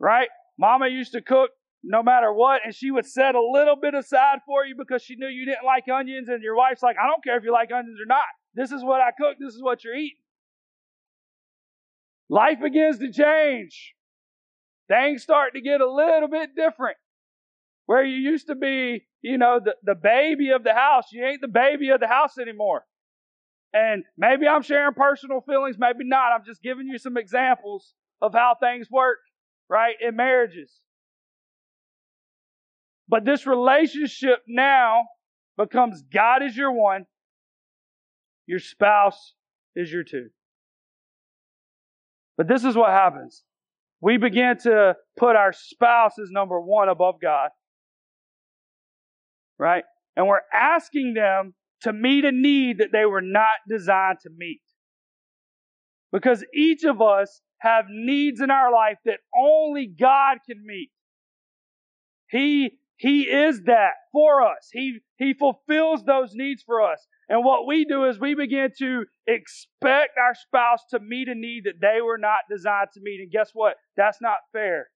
Right? 0.00 0.28
Mama 0.58 0.88
used 0.88 1.12
to 1.12 1.20
cook 1.20 1.50
no 1.84 2.02
matter 2.02 2.32
what, 2.32 2.62
and 2.64 2.74
she 2.74 2.90
would 2.90 3.06
set 3.06 3.34
a 3.34 3.42
little 3.42 3.76
bit 3.76 3.94
aside 3.94 4.38
for 4.46 4.64
you 4.64 4.74
because 4.76 5.02
she 5.02 5.16
knew 5.16 5.28
you 5.28 5.44
didn't 5.44 5.66
like 5.66 5.84
onions, 5.92 6.28
and 6.28 6.42
your 6.42 6.56
wife's 6.56 6.82
like, 6.82 6.96
I 6.96 7.06
don't 7.06 7.22
care 7.22 7.36
if 7.36 7.44
you 7.44 7.52
like 7.52 7.70
onions 7.72 7.98
or 8.00 8.06
not. 8.06 8.24
This 8.54 8.72
is 8.72 8.82
what 8.82 9.00
I 9.00 9.10
cook, 9.10 9.36
this 9.38 9.54
is 9.54 9.62
what 9.62 9.84
you're 9.84 9.94
eating. 9.94 10.21
Life 12.32 12.60
begins 12.62 12.98
to 13.00 13.12
change. 13.12 13.92
Things 14.88 15.22
start 15.22 15.52
to 15.52 15.60
get 15.60 15.82
a 15.82 15.92
little 15.92 16.28
bit 16.28 16.56
different. 16.56 16.96
Where 17.84 18.02
you 18.02 18.16
used 18.16 18.46
to 18.46 18.54
be, 18.54 19.04
you 19.20 19.36
know, 19.36 19.60
the, 19.62 19.74
the 19.82 19.94
baby 19.94 20.48
of 20.48 20.64
the 20.64 20.72
house, 20.72 21.04
you 21.12 21.22
ain't 21.26 21.42
the 21.42 21.48
baby 21.48 21.90
of 21.90 22.00
the 22.00 22.06
house 22.06 22.38
anymore. 22.38 22.86
And 23.74 24.04
maybe 24.16 24.48
I'm 24.48 24.62
sharing 24.62 24.94
personal 24.94 25.42
feelings, 25.42 25.76
maybe 25.78 26.04
not. 26.04 26.32
I'm 26.32 26.46
just 26.46 26.62
giving 26.62 26.86
you 26.86 26.96
some 26.96 27.18
examples 27.18 27.92
of 28.22 28.32
how 28.32 28.56
things 28.58 28.90
work, 28.90 29.18
right, 29.68 29.96
in 30.00 30.16
marriages. 30.16 30.80
But 33.10 33.26
this 33.26 33.46
relationship 33.46 34.38
now 34.48 35.02
becomes 35.58 36.02
God 36.10 36.42
is 36.42 36.56
your 36.56 36.72
one, 36.72 37.04
your 38.46 38.58
spouse 38.58 39.34
is 39.76 39.92
your 39.92 40.02
two. 40.04 40.30
But 42.36 42.48
this 42.48 42.64
is 42.64 42.76
what 42.76 42.90
happens. 42.90 43.42
We 44.00 44.16
begin 44.16 44.56
to 44.64 44.96
put 45.16 45.36
our 45.36 45.52
spouse 45.52 46.12
as 46.20 46.30
number 46.30 46.60
one 46.60 46.88
above 46.88 47.16
God. 47.20 47.50
Right? 49.58 49.84
And 50.16 50.26
we're 50.26 50.40
asking 50.52 51.14
them 51.14 51.54
to 51.82 51.92
meet 51.92 52.24
a 52.24 52.32
need 52.32 52.78
that 52.78 52.88
they 52.92 53.04
were 53.04 53.22
not 53.22 53.56
designed 53.68 54.18
to 54.22 54.30
meet. 54.36 54.60
Because 56.12 56.44
each 56.54 56.84
of 56.84 57.00
us 57.00 57.40
have 57.58 57.84
needs 57.88 58.40
in 58.40 58.50
our 58.50 58.72
life 58.72 58.98
that 59.04 59.20
only 59.36 59.86
God 59.86 60.38
can 60.48 60.64
meet. 60.64 60.90
He, 62.28 62.72
He 63.02 63.22
is 63.22 63.62
that 63.64 63.94
for 64.12 64.42
us. 64.42 64.68
He, 64.72 65.00
He 65.16 65.34
fulfills 65.34 66.04
those 66.04 66.34
needs 66.34 66.62
for 66.62 66.80
us. 66.80 67.04
And 67.28 67.44
what 67.44 67.66
we 67.66 67.84
do 67.84 68.04
is 68.04 68.20
we 68.20 68.36
begin 68.36 68.70
to 68.78 69.06
expect 69.26 70.12
our 70.16 70.36
spouse 70.36 70.84
to 70.90 71.00
meet 71.00 71.26
a 71.26 71.34
need 71.34 71.64
that 71.64 71.80
they 71.80 72.00
were 72.00 72.16
not 72.16 72.42
designed 72.48 72.90
to 72.94 73.00
meet. 73.02 73.18
And 73.20 73.32
guess 73.32 73.50
what? 73.54 73.74
That's 73.96 74.18
not 74.20 74.36
fair 74.52 74.86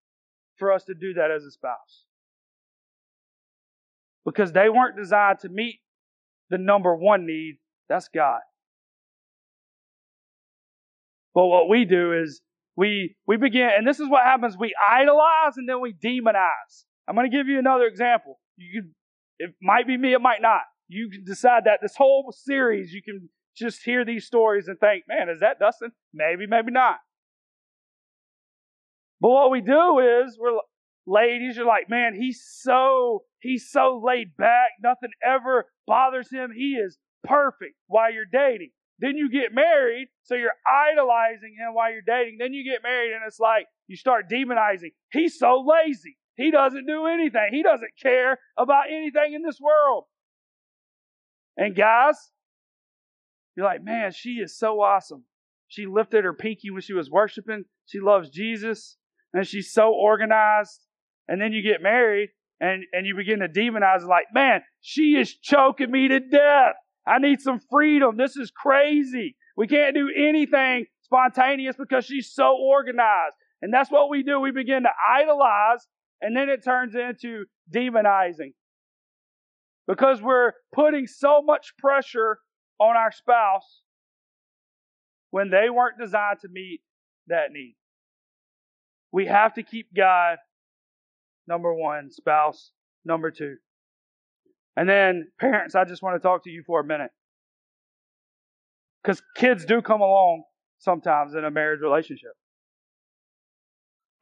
for 0.57 0.73
us 0.73 0.85
to 0.85 0.95
do 0.95 1.15
that 1.15 1.33
as 1.33 1.43
a 1.43 1.51
spouse. 1.51 2.05
Because 4.25 4.53
they 4.53 4.69
weren't 4.69 4.97
designed 4.97 5.41
to 5.41 5.49
meet 5.49 5.81
the 6.49 6.59
number 6.59 6.95
one 6.95 7.27
need. 7.27 7.57
That's 7.89 8.07
God. 8.07 8.39
But 11.35 11.47
what 11.47 11.69
we 11.69 11.85
do 11.85 12.13
is 12.13 12.41
we, 12.77 13.17
we 13.27 13.37
begin, 13.37 13.69
and 13.77 13.85
this 13.85 13.99
is 13.99 14.09
what 14.09 14.23
happens. 14.23 14.57
We 14.57 14.77
idolize 14.93 15.57
and 15.57 15.69
then 15.69 15.81
we 15.81 15.93
demonize. 15.93 16.85
I'm 17.09 17.15
going 17.15 17.31
to 17.31 17.37
give 17.37 17.49
you 17.49 17.59
another 17.59 17.85
example. 17.85 18.41
You 18.57 18.83
can, 18.83 18.95
it 19.39 19.55
might 19.61 19.87
be 19.87 19.97
me, 19.97 20.13
it 20.13 20.21
might 20.21 20.43
not. 20.43 20.63
You 20.89 21.09
can 21.11 21.25
decide 21.25 21.65
that 21.65 21.81
this 21.83 21.95
whole 21.97 22.33
series, 22.33 22.93
you 22.93 23.03
can 23.03 23.29
just 23.57 23.83
hear 23.85 24.05
these 24.05 24.27
stories 24.27 24.69
and 24.69 24.79
think, 24.79 25.05
man, 25.09 25.29
is 25.29 25.41
that 25.41 25.59
Dustin? 25.59 25.91
Maybe, 26.13 26.47
maybe 26.47 26.71
not. 26.71 26.97
But 29.21 29.31
what 29.31 29.51
we 29.51 29.61
do 29.61 29.99
is, 29.99 30.39
we're 30.39 30.59
ladies, 31.07 31.57
you're 31.57 31.67
like, 31.67 31.89
man, 31.89 32.15
he's 32.15 32.45
so, 32.45 33.25
he's 33.41 33.71
so 33.71 34.01
laid 34.05 34.37
back. 34.37 34.71
Nothing 34.83 35.11
ever 35.25 35.67
bothers 35.87 36.31
him. 36.31 36.51
He 36.55 36.75
is 36.75 36.99
perfect 37.25 37.75
while 37.87 38.13
you're 38.13 38.25
dating. 38.31 38.71
Then 38.99 39.17
you 39.17 39.31
get 39.31 39.55
married, 39.55 40.09
so 40.23 40.35
you're 40.35 40.57
idolizing 40.67 41.55
him 41.59 41.75
while 41.75 41.93
you're 41.93 42.01
dating. 42.07 42.37
Then 42.39 42.53
you 42.53 42.65
get 42.65 42.83
married, 42.83 43.13
and 43.13 43.23
it's 43.27 43.41
like 43.41 43.67
you 43.89 43.97
start 43.97 44.31
demonizing. 44.31 44.93
He's 45.13 45.39
so 45.39 45.65
lazy. 45.67 46.17
He 46.37 46.51
doesn't 46.51 46.87
do 46.87 47.07
anything. 47.07 47.49
He 47.51 47.63
doesn't 47.63 47.93
care 48.01 48.39
about 48.59 48.85
anything 48.91 49.33
in 49.35 49.43
this 49.43 49.59
world. 49.61 50.05
And 51.57 51.75
guys, 51.75 52.17
you're 53.57 53.67
like, 53.67 53.83
man, 53.83 54.13
she 54.13 54.33
is 54.33 54.59
so 54.59 54.81
awesome. 54.81 55.25
She 55.69 55.87
lifted 55.87 56.25
her 56.25 56.35
pinky 56.35 56.71
when 56.71 56.83
she 56.83 56.93
was 56.93 57.11
worshiping. 57.11 57.65
She 57.87 58.01
loves 58.01 58.29
Jesus, 58.29 58.97
and 59.33 59.47
she's 59.47 59.73
so 59.73 59.93
organized. 59.93 60.81
And 61.27 61.41
then 61.41 61.53
you 61.53 61.63
get 61.63 61.83
married, 61.83 62.29
and, 62.61 62.85
and 62.93 63.07
you 63.07 63.17
begin 63.17 63.41
to 63.41 63.49
demonize, 63.49 64.07
like, 64.07 64.27
man, 64.33 64.61
she 64.81 65.17
is 65.17 65.35
choking 65.35 65.91
me 65.91 66.09
to 66.09 66.21
death. 66.21 66.75
I 67.07 67.19
need 67.19 67.41
some 67.41 67.61
freedom. 67.71 68.17
This 68.17 68.37
is 68.37 68.51
crazy. 68.51 69.37
We 69.57 69.67
can't 69.67 69.95
do 69.95 70.11
anything 70.15 70.87
spontaneous 71.03 71.77
because 71.79 72.05
she's 72.05 72.33
so 72.33 72.57
organized. 72.61 73.37
And 73.63 73.73
that's 73.73 73.91
what 73.91 74.11
we 74.11 74.23
do. 74.23 74.39
We 74.39 74.51
begin 74.51 74.83
to 74.83 74.91
idolize, 75.19 75.87
and 76.21 76.37
then 76.37 76.49
it 76.49 76.65
turns 76.65 76.95
into 76.95 77.45
demonizing. 77.73 78.53
Because 79.87 80.21
we're 80.21 80.53
putting 80.75 81.07
so 81.07 81.43
much 81.43 81.75
pressure 81.79 82.39
on 82.79 82.97
our 82.97 83.13
spouse 83.13 83.83
when 85.31 85.51
they 85.51 85.71
weren't 85.71 85.99
designed 85.99 86.41
to 86.41 86.49
meet 86.49 86.81
that 87.29 87.53
need. 87.53 87.77
We 89.13 89.27
have 89.27 89.55
to 89.55 89.63
keep 89.63 89.89
God 89.95 90.39
number 91.47 91.73
one, 91.73 92.11
spouse 92.11 92.73
number 93.05 93.31
two. 93.31 93.57
And 94.77 94.89
then, 94.89 95.29
parents, 95.41 95.75
I 95.75 95.85
just 95.85 96.03
want 96.03 96.21
to 96.21 96.27
talk 96.27 96.45
to 96.45 96.51
you 96.51 96.63
for 96.67 96.81
a 96.81 96.85
minute. 96.85 97.11
Because 99.03 99.23
kids 99.37 99.65
do 99.65 99.81
come 99.81 100.01
along 100.01 100.43
sometimes 100.79 101.35
in 101.35 101.45
a 101.45 101.51
marriage 101.51 101.81
relationship. 101.81 102.33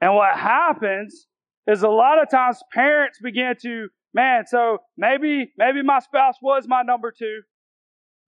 And 0.00 0.14
what 0.14 0.36
happens 0.36 1.26
is 1.66 1.82
a 1.82 1.88
lot 1.88 2.20
of 2.22 2.30
times 2.30 2.62
parents 2.72 3.18
begin 3.22 3.54
to, 3.62 3.88
man, 4.12 4.46
so 4.46 4.78
maybe, 4.96 5.52
maybe 5.56 5.82
my 5.82 5.98
spouse 6.00 6.36
was 6.42 6.64
my 6.66 6.82
number 6.82 7.12
two, 7.16 7.42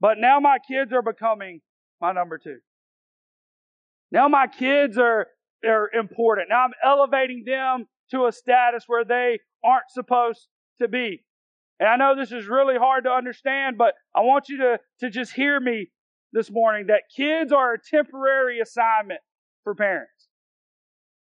but 0.01 0.19
now 0.19 0.41
my 0.41 0.59
kids 0.67 0.93
are 0.93 1.03
becoming 1.03 1.61
my 2.01 2.13
number 2.13 2.39
two. 2.39 2.59
Now 4.11 4.29
my 4.29 4.47
kids 4.47 4.99
are, 4.99 5.27
are 5.65 5.91
important. 5.93 6.49
Now 6.51 6.65
I'm 6.65 6.73
elevating 6.85 7.45
them 7.47 7.87
to 8.11 8.27
a 8.27 8.33
status 8.33 8.85
where 8.87 9.05
they 9.05 9.41
aren't 9.65 9.91
supposed 9.91 10.47
to 10.81 10.89
be. 10.89 11.25
And 11.79 11.89
I 11.89 11.97
know 11.97 12.15
this 12.17 12.33
is 12.33 12.47
really 12.47 12.77
hard 12.79 13.05
to 13.05 13.11
understand, 13.11 13.77
but 13.77 13.95
I 14.15 14.21
want 14.21 14.49
you 14.49 14.59
to, 14.59 14.79
to 15.01 15.11
just 15.11 15.33
hear 15.33 15.61
me 15.61 15.91
this 16.33 16.51
morning 16.51 16.87
that 16.87 17.03
kids 17.15 17.53
are 17.53 17.75
a 17.75 17.79
temporary 17.79 18.61
assignment 18.61 19.21
for 19.65 19.75
parents. 19.75 20.26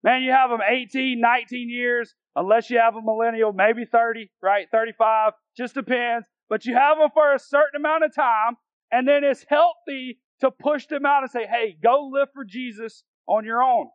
Man, 0.02 0.22
you 0.22 0.32
have 0.32 0.50
them 0.50 0.60
18, 0.66 1.20
19 1.20 1.68
years, 1.68 2.14
unless 2.34 2.70
you 2.70 2.78
have 2.78 2.96
a 2.96 3.02
millennial, 3.02 3.52
maybe 3.52 3.84
30, 3.84 4.30
right? 4.42 4.66
35, 4.72 5.32
just 5.56 5.74
depends. 5.74 6.26
But 6.48 6.64
you 6.64 6.74
have 6.74 6.98
them 6.98 7.10
for 7.12 7.34
a 7.34 7.38
certain 7.38 7.76
amount 7.76 8.04
of 8.04 8.14
time, 8.14 8.56
and 8.90 9.06
then 9.06 9.24
it's 9.24 9.44
healthy 9.48 10.18
to 10.40 10.50
push 10.50 10.86
them 10.86 11.04
out 11.04 11.22
and 11.22 11.30
say, 11.30 11.46
hey, 11.46 11.76
go 11.82 12.10
live 12.12 12.28
for 12.34 12.44
Jesus 12.44 13.04
on 13.26 13.44
your 13.44 13.62
own. 13.62 13.88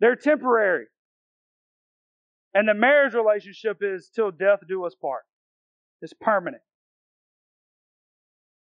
They're 0.00 0.16
temporary. 0.16 0.86
And 2.54 2.68
the 2.68 2.74
marriage 2.74 3.14
relationship 3.14 3.78
is 3.80 4.10
till 4.14 4.30
death 4.30 4.60
do 4.68 4.84
us 4.84 4.94
part. 5.00 5.22
It's 6.00 6.14
permanent. 6.20 6.62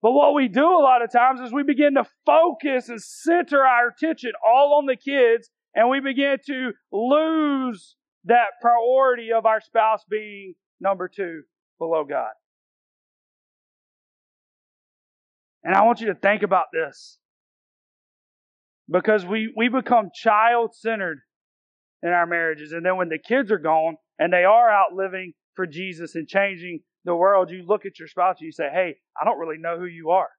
But 0.02 0.12
what 0.12 0.34
we 0.34 0.48
do 0.48 0.66
a 0.66 0.84
lot 0.84 1.02
of 1.02 1.12
times 1.12 1.40
is 1.40 1.54
we 1.54 1.64
begin 1.64 1.96
to 1.96 2.06
focus 2.26 2.90
and 2.90 3.02
center 3.02 3.64
our 3.64 3.88
attention 3.88 4.32
all 4.46 4.78
on 4.78 4.86
the 4.86 4.98
kids, 4.98 5.50
and 5.76 5.90
we 5.90 6.00
begin 6.00 6.38
to 6.46 6.72
lose 6.92 7.96
that 8.26 8.60
priority 8.62 9.32
of 9.32 9.46
our 9.46 9.62
spouse 9.62 10.02
being 10.10 10.54
number 10.80 11.08
two 11.08 11.44
below 11.80 12.04
God. 12.04 12.32
And 15.64 15.76
I 15.76 15.84
want 15.84 16.02
you 16.02 16.08
to 16.08 16.16
think 16.16 16.44
about 16.44 16.66
this. 16.74 17.18
Because 18.90 19.26
we, 19.26 19.52
we 19.56 19.70
become 19.70 20.10
child 20.14 20.76
centered 20.76 21.20
in 22.02 22.10
our 22.10 22.26
marriages. 22.26 22.74
And 22.74 22.86
then 22.86 22.98
when 22.98 23.10
the 23.10 23.18
kids 23.18 23.50
are 23.50 23.58
gone 23.58 23.96
and 24.20 24.32
they 24.32 24.44
are 24.44 24.70
out 24.70 24.94
living 24.94 25.34
for 25.56 25.66
Jesus 25.66 26.16
and 26.16 26.28
changing 26.28 26.82
the 27.06 27.16
world, 27.16 27.50
you 27.50 27.64
look 27.66 27.86
at 27.86 27.98
your 27.98 28.10
spouse 28.10 28.36
and 28.40 28.46
you 28.46 28.52
say, 28.52 28.70
Hey, 28.72 28.96
I 29.20 29.26
don't 29.26 29.40
really 29.40 29.58
know 29.58 29.80
who 29.80 29.86
you 29.86 30.12
are. 30.12 30.30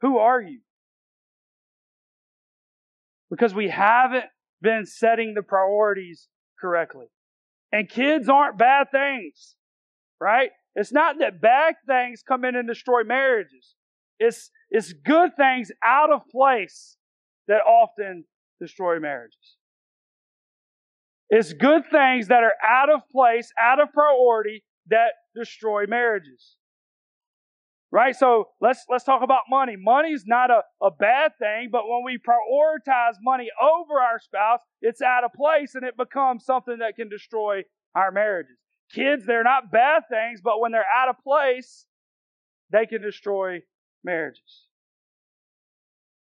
Who 0.00 0.18
are 0.18 0.40
you? 0.40 0.60
Because 3.30 3.54
we 3.54 3.68
haven't 3.68 4.24
been 4.62 4.86
setting 4.86 5.34
the 5.34 5.42
priorities 5.42 6.28
correctly. 6.60 7.06
And 7.72 7.88
kids 7.88 8.28
aren't 8.28 8.58
bad 8.58 8.88
things, 8.90 9.56
right? 10.20 10.50
It's 10.74 10.92
not 10.92 11.18
that 11.20 11.40
bad 11.40 11.74
things 11.86 12.22
come 12.26 12.44
in 12.44 12.54
and 12.56 12.68
destroy 12.68 13.02
marriages. 13.04 13.74
It's, 14.18 14.50
it's 14.70 14.92
good 14.92 15.30
things 15.36 15.70
out 15.84 16.12
of 16.12 16.22
place 16.30 16.96
that 17.48 17.60
often 17.62 18.24
destroy 18.60 18.98
marriages. 18.98 19.56
It's 21.28 21.52
good 21.52 21.82
things 21.90 22.28
that 22.28 22.44
are 22.44 22.54
out 22.64 22.88
of 22.88 23.00
place, 23.10 23.50
out 23.60 23.80
of 23.80 23.92
priority, 23.92 24.62
that 24.88 25.12
destroy 25.34 25.86
marriages. 25.86 26.56
Right? 27.96 28.14
So 28.14 28.48
let's 28.60 28.84
let's 28.90 29.04
talk 29.04 29.22
about 29.22 29.44
money. 29.48 29.74
Money 29.74 30.10
is 30.10 30.24
not 30.26 30.50
a, 30.50 30.60
a 30.82 30.90
bad 30.90 31.32
thing, 31.38 31.70
but 31.72 31.88
when 31.88 32.04
we 32.04 32.18
prioritize 32.18 33.14
money 33.22 33.48
over 33.58 33.98
our 33.98 34.18
spouse, 34.18 34.60
it's 34.82 35.00
out 35.00 35.24
of 35.24 35.32
place 35.32 35.74
and 35.74 35.82
it 35.82 35.96
becomes 35.96 36.44
something 36.44 36.80
that 36.80 36.96
can 36.96 37.08
destroy 37.08 37.62
our 37.94 38.12
marriages. 38.12 38.58
Kids, 38.92 39.24
they're 39.24 39.42
not 39.42 39.72
bad 39.72 40.02
things, 40.10 40.42
but 40.44 40.60
when 40.60 40.72
they're 40.72 40.84
out 40.94 41.08
of 41.08 41.16
place, 41.24 41.86
they 42.70 42.84
can 42.84 43.00
destroy 43.00 43.62
marriages. 44.04 44.66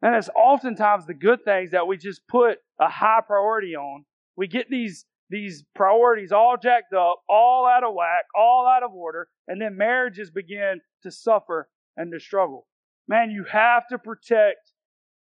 And 0.01 0.15
it's 0.15 0.31
oftentimes 0.35 1.05
the 1.05 1.13
good 1.13 1.45
things 1.45 1.73
that 1.73 1.87
we 1.87 1.99
just 1.99 2.27
put 2.27 2.57
a 2.81 2.89
high 2.89 3.21
priority 3.27 3.77
on 3.77 4.07
we 4.41 4.47
get 4.47 4.71
these, 4.71 5.05
these 5.31 5.65
priorities 5.75 6.33
all 6.33 6.57
jacked 6.61 6.93
up, 6.93 7.23
all 7.29 7.67
out 7.67 7.85
of 7.85 7.95
whack, 7.95 8.25
all 8.37 8.67
out 8.67 8.83
of 8.83 8.93
order, 8.93 9.29
and 9.47 9.61
then 9.61 9.77
marriages 9.77 10.31
begin 10.31 10.81
to 11.05 11.11
suffer 11.11 11.69
and 11.97 12.13
to 12.13 12.21
struggle. 12.21 12.67
Man, 13.09 13.31
you 13.31 13.45
have 13.51 13.87
to 13.89 13.99
protect 13.99 14.73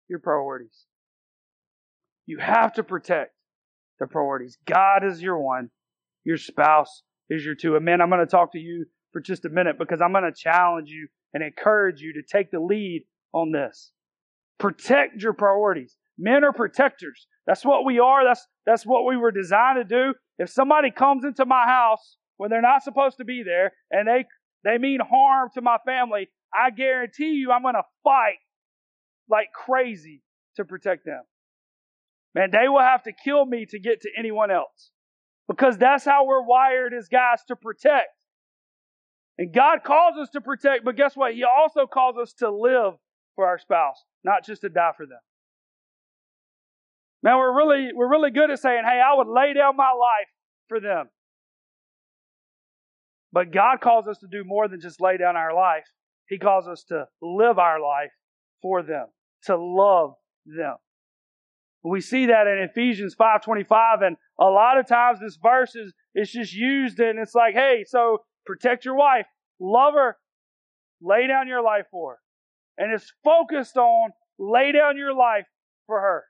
your 0.08 0.18
priorities. 0.18 0.86
You 2.26 2.38
have 2.38 2.74
to 2.74 2.82
protect 2.82 3.32
the 4.00 4.06
priorities. 4.06 4.58
God 4.66 5.04
is 5.04 5.22
your 5.22 5.38
one, 5.38 5.70
your 6.24 6.36
spouse 6.36 7.02
is 7.30 7.44
your 7.44 7.54
two. 7.54 7.76
And 7.76 7.84
man, 7.84 8.00
I'm 8.00 8.10
going 8.10 8.20
to 8.20 8.26
talk 8.26 8.52
to 8.52 8.58
you 8.58 8.86
for 9.12 9.20
just 9.20 9.44
a 9.44 9.48
minute 9.48 9.78
because 9.78 10.00
I'm 10.00 10.12
going 10.12 10.24
to 10.24 10.32
challenge 10.32 10.88
you 10.88 11.08
and 11.32 11.42
encourage 11.42 12.00
you 12.00 12.14
to 12.14 12.22
take 12.22 12.50
the 12.50 12.60
lead 12.60 13.04
on 13.32 13.52
this. 13.52 13.92
Protect 14.58 15.22
your 15.22 15.32
priorities. 15.32 15.96
Men 16.18 16.44
are 16.44 16.52
protectors. 16.52 17.26
That's 17.46 17.64
what 17.64 17.84
we 17.84 17.98
are. 17.98 18.24
That's, 18.24 18.46
that's 18.66 18.84
what 18.84 19.04
we 19.04 19.16
were 19.16 19.32
designed 19.32 19.78
to 19.78 19.84
do. 19.84 20.14
If 20.38 20.50
somebody 20.50 20.90
comes 20.90 21.24
into 21.24 21.44
my 21.44 21.64
house 21.64 22.16
when 22.36 22.50
they're 22.50 22.62
not 22.62 22.82
supposed 22.82 23.18
to 23.18 23.24
be 23.24 23.42
there 23.42 23.72
and 23.90 24.06
they, 24.06 24.24
they 24.64 24.78
mean 24.78 25.00
harm 25.00 25.50
to 25.54 25.60
my 25.60 25.78
family, 25.84 26.28
I 26.54 26.70
guarantee 26.70 27.32
you 27.32 27.50
I'm 27.50 27.62
going 27.62 27.74
to 27.74 27.82
fight 28.04 28.38
like 29.28 29.48
crazy 29.52 30.22
to 30.56 30.64
protect 30.64 31.04
them. 31.04 31.22
Man, 32.34 32.50
they 32.50 32.68
will 32.68 32.80
have 32.80 33.02
to 33.04 33.12
kill 33.12 33.44
me 33.44 33.66
to 33.66 33.78
get 33.78 34.02
to 34.02 34.10
anyone 34.18 34.50
else. 34.50 34.90
Because 35.48 35.76
that's 35.76 36.04
how 36.04 36.24
we're 36.24 36.42
wired 36.42 36.94
as 36.94 37.08
guys 37.08 37.40
to 37.48 37.56
protect. 37.56 38.08
And 39.38 39.52
God 39.52 39.82
calls 39.84 40.16
us 40.20 40.30
to 40.30 40.40
protect, 40.40 40.84
but 40.84 40.96
guess 40.96 41.16
what? 41.16 41.34
He 41.34 41.44
also 41.44 41.86
calls 41.86 42.16
us 42.16 42.32
to 42.34 42.50
live 42.50 42.94
for 43.34 43.46
our 43.46 43.58
spouse, 43.58 44.02
not 44.24 44.44
just 44.44 44.60
to 44.62 44.68
die 44.68 44.92
for 44.96 45.06
them. 45.06 45.18
Man, 47.22 47.36
we're 47.36 47.56
really, 47.56 47.90
we're 47.94 48.10
really 48.10 48.30
good 48.30 48.50
at 48.50 48.58
saying, 48.58 48.82
hey, 48.84 49.00
I 49.00 49.16
would 49.16 49.28
lay 49.28 49.52
down 49.54 49.76
my 49.76 49.92
life 49.92 50.28
for 50.68 50.80
them. 50.80 51.08
But 53.32 53.52
God 53.52 53.80
calls 53.80 54.06
us 54.08 54.18
to 54.18 54.26
do 54.30 54.42
more 54.44 54.68
than 54.68 54.80
just 54.80 55.00
lay 55.00 55.16
down 55.16 55.36
our 55.36 55.54
life. 55.54 55.84
He 56.28 56.38
calls 56.38 56.66
us 56.66 56.84
to 56.88 57.06
live 57.20 57.58
our 57.58 57.80
life 57.80 58.10
for 58.60 58.82
them, 58.82 59.06
to 59.44 59.56
love 59.56 60.14
them. 60.44 60.76
We 61.84 62.00
see 62.00 62.26
that 62.26 62.46
in 62.46 62.68
Ephesians 62.70 63.16
5.25, 63.18 64.06
and 64.06 64.16
a 64.38 64.44
lot 64.44 64.78
of 64.78 64.86
times 64.86 65.18
this 65.20 65.38
verse 65.42 65.74
is, 65.74 65.92
is 66.14 66.30
just 66.30 66.52
used 66.52 67.00
and 67.00 67.18
it's 67.18 67.34
like, 67.34 67.54
hey, 67.54 67.84
so 67.86 68.18
protect 68.46 68.84
your 68.84 68.94
wife, 68.94 69.26
love 69.60 69.94
her, 69.94 70.16
lay 71.00 71.26
down 71.26 71.48
your 71.48 71.62
life 71.62 71.86
for 71.90 72.12
her. 72.12 72.18
And 72.78 72.92
it's 72.92 73.12
focused 73.24 73.76
on 73.76 74.10
lay 74.38 74.72
down 74.72 74.96
your 74.96 75.14
life 75.14 75.46
for 75.86 76.00
her. 76.00 76.24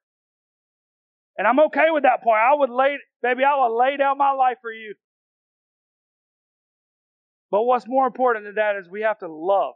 And 1.39 1.47
I'm 1.47 1.61
okay 1.61 1.91
with 1.91 2.03
that 2.03 2.23
point. 2.23 2.39
I 2.39 2.55
would 2.55 2.71
lay, 2.71 2.99
baby, 3.23 3.43
I 3.45 3.59
would 3.61 3.77
lay 3.77 3.97
down 3.97 4.19
my 4.19 4.33
life 4.33 4.59
for 4.61 4.73
you. 4.73 4.95
But 7.51 7.65
what's 7.65 7.87
more 7.87 8.07
important 8.07 8.45
than 8.45 8.55
that 8.57 8.77
is 8.77 8.89
we 8.89 9.03
have 9.03 9.19
to 9.19 9.29
love. 9.29 9.75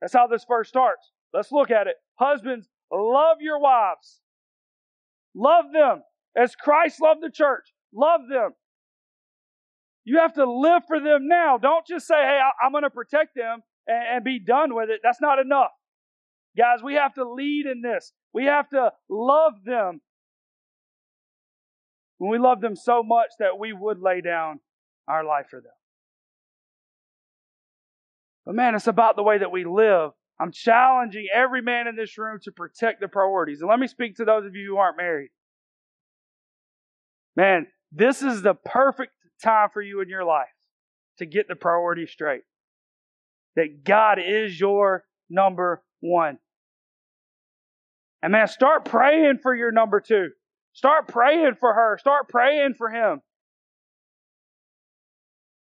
That's 0.00 0.12
how 0.12 0.26
this 0.26 0.44
verse 0.48 0.68
starts. 0.68 1.10
Let's 1.32 1.52
look 1.52 1.70
at 1.70 1.86
it. 1.86 1.96
Husbands, 2.14 2.68
love 2.92 3.38
your 3.40 3.60
wives. 3.60 4.20
Love 5.34 5.66
them 5.72 6.02
as 6.36 6.54
Christ 6.56 7.00
loved 7.00 7.22
the 7.22 7.30
church. 7.30 7.72
Love 7.92 8.22
them. 8.28 8.50
You 10.04 10.18
have 10.18 10.32
to 10.34 10.50
live 10.50 10.82
for 10.86 10.98
them 10.98 11.28
now. 11.28 11.58
Don't 11.58 11.86
just 11.86 12.06
say, 12.06 12.14
hey, 12.14 12.40
I'm 12.64 12.72
going 12.72 12.84
to 12.84 12.90
protect 12.90 13.34
them 13.36 13.60
and, 13.86 14.16
and 14.16 14.24
be 14.24 14.40
done 14.40 14.74
with 14.74 14.88
it. 14.90 15.00
That's 15.02 15.20
not 15.20 15.38
enough. 15.38 15.70
Guys, 16.56 16.82
we 16.82 16.94
have 16.94 17.14
to 17.14 17.30
lead 17.30 17.66
in 17.66 17.82
this. 17.82 18.12
We 18.32 18.46
have 18.46 18.68
to 18.70 18.92
love 19.08 19.54
them. 19.64 20.00
When 22.20 22.30
we 22.30 22.38
love 22.38 22.60
them 22.60 22.76
so 22.76 23.02
much 23.02 23.30
that 23.38 23.58
we 23.58 23.72
would 23.72 23.98
lay 23.98 24.20
down 24.20 24.60
our 25.08 25.24
life 25.24 25.46
for 25.48 25.58
them. 25.58 25.72
But 28.44 28.54
man, 28.54 28.74
it's 28.74 28.86
about 28.86 29.16
the 29.16 29.22
way 29.22 29.38
that 29.38 29.50
we 29.50 29.64
live. 29.64 30.10
I'm 30.38 30.52
challenging 30.52 31.28
every 31.34 31.62
man 31.62 31.86
in 31.86 31.96
this 31.96 32.18
room 32.18 32.38
to 32.42 32.52
protect 32.52 33.00
the 33.00 33.08
priorities. 33.08 33.60
And 33.62 33.70
let 33.70 33.80
me 33.80 33.86
speak 33.86 34.16
to 34.16 34.26
those 34.26 34.44
of 34.44 34.54
you 34.54 34.66
who 34.66 34.76
aren't 34.76 34.98
married. 34.98 35.30
Man, 37.36 37.66
this 37.90 38.20
is 38.20 38.42
the 38.42 38.52
perfect 38.52 39.12
time 39.42 39.70
for 39.72 39.80
you 39.80 40.02
in 40.02 40.10
your 40.10 40.24
life 40.24 40.48
to 41.20 41.26
get 41.26 41.48
the 41.48 41.56
priorities 41.56 42.10
straight. 42.10 42.42
That 43.56 43.82
God 43.82 44.18
is 44.22 44.60
your 44.60 45.04
number 45.30 45.82
one. 46.00 46.36
And 48.22 48.32
man, 48.32 48.46
start 48.46 48.84
praying 48.84 49.38
for 49.42 49.54
your 49.54 49.72
number 49.72 50.00
two. 50.00 50.28
Start 50.80 51.08
praying 51.08 51.56
for 51.60 51.74
her. 51.74 51.98
Start 52.00 52.30
praying 52.30 52.72
for 52.78 52.88
him. 52.88 53.20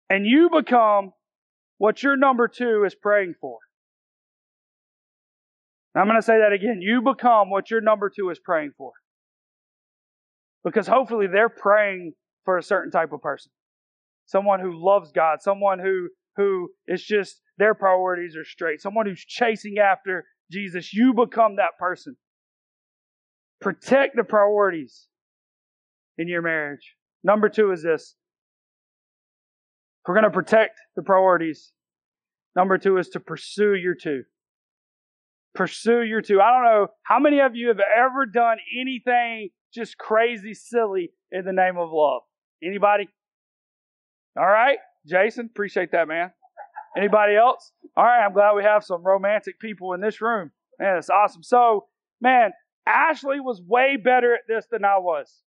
And 0.09 0.25
you 0.25 0.49
become 0.49 1.11
what 1.77 2.05
your 2.05 2.17
number 2.17 2.47
two 2.47 2.85
is 2.87 2.95
praying 2.95 3.35
for. 3.41 3.59
I'm 5.97 6.07
going 6.07 6.19
to 6.19 6.23
say 6.23 6.39
that 6.39 6.53
again. 6.53 6.79
You 6.81 7.03
become 7.03 7.51
what 7.51 7.69
your 7.69 7.81
number 7.81 8.13
two 8.15 8.31
is 8.31 8.39
praying 8.39 8.75
for. 8.79 8.93
Because 10.63 10.87
hopefully 10.87 11.27
they're 11.27 11.49
praying 11.49 12.13
for 12.45 12.57
a 12.57 12.63
certain 12.63 12.93
type 12.93 13.13
of 13.13 13.21
person. 13.21 13.51
Someone 14.27 14.61
who 14.61 14.71
loves 14.73 15.11
God, 15.11 15.39
someone 15.43 15.81
who, 15.81 16.11
who 16.37 16.69
is 16.87 17.03
just, 17.03 17.41
their 17.57 17.75
priorities 17.75 18.37
are 18.37 18.45
straight, 18.45 18.81
someone 18.81 19.07
who's 19.07 19.25
chasing 19.25 19.79
after 19.79 20.27
Jesus. 20.49 20.95
You 20.95 21.13
become 21.13 21.57
that 21.57 21.77
person. 21.77 22.17
Protect 23.61 24.17
the 24.17 24.25
priorities 24.25 25.07
in 26.17 26.29
your 26.29 26.43
marriage. 26.43 26.95
Number 27.25 27.49
two 27.49 27.73
is 27.73 27.83
this. 27.83 28.15
We're 30.07 30.15
going 30.15 30.25
to 30.25 30.31
protect 30.31 30.81
the 30.97 31.03
priorities, 31.03 31.73
number 32.57 32.79
two 32.79 32.97
is 32.97 33.11
to 33.11 33.21
pursue 33.21 33.75
your 33.75 33.95
two. 33.95 34.23
Pursue 35.55 36.03
your 36.03 36.23
two. 36.23 36.41
I 36.41 36.51
don't 36.51 36.65
know 36.65 36.87
how 37.03 37.19
many 37.19 37.41
of 37.41 37.55
you 37.55 37.69
have 37.69 37.81
ever 37.81 38.25
done 38.25 38.57
anything 38.81 39.51
just 39.75 39.99
crazy 39.99 40.55
silly 40.55 41.11
in 41.31 41.45
the 41.45 41.53
name 41.53 41.77
of 41.77 41.91
love. 41.93 42.23
Anybody? 42.65 43.09
All 44.39 44.47
right. 44.47 44.79
Jason, 45.07 45.47
appreciate 45.47 45.93
that, 45.93 46.09
man. 46.09 46.31
Anybody 46.97 47.37
else? 47.37 47.73
All 47.97 48.05
right. 48.05 48.25
I'm 48.25 48.33
glad 48.33 48.55
we 48.55 48.63
have 48.63 48.85
some 48.85 49.03
romantic 49.05 49.61
people 49.61 49.93
in 49.93 50.01
this 50.01 50.23
room. 50.23 50.53
Man, 50.79 50.97
it's 50.97 51.11
awesome. 51.11 51.43
So, 51.43 51.87
man, 52.21 52.53
Ashley 52.89 53.39
was 53.39 53.61
way 53.61 53.97
better 53.97 54.35
at 54.35 54.49
this 54.49 54.67
than 54.71 54.85
I 54.85 54.99
was. 54.99 55.43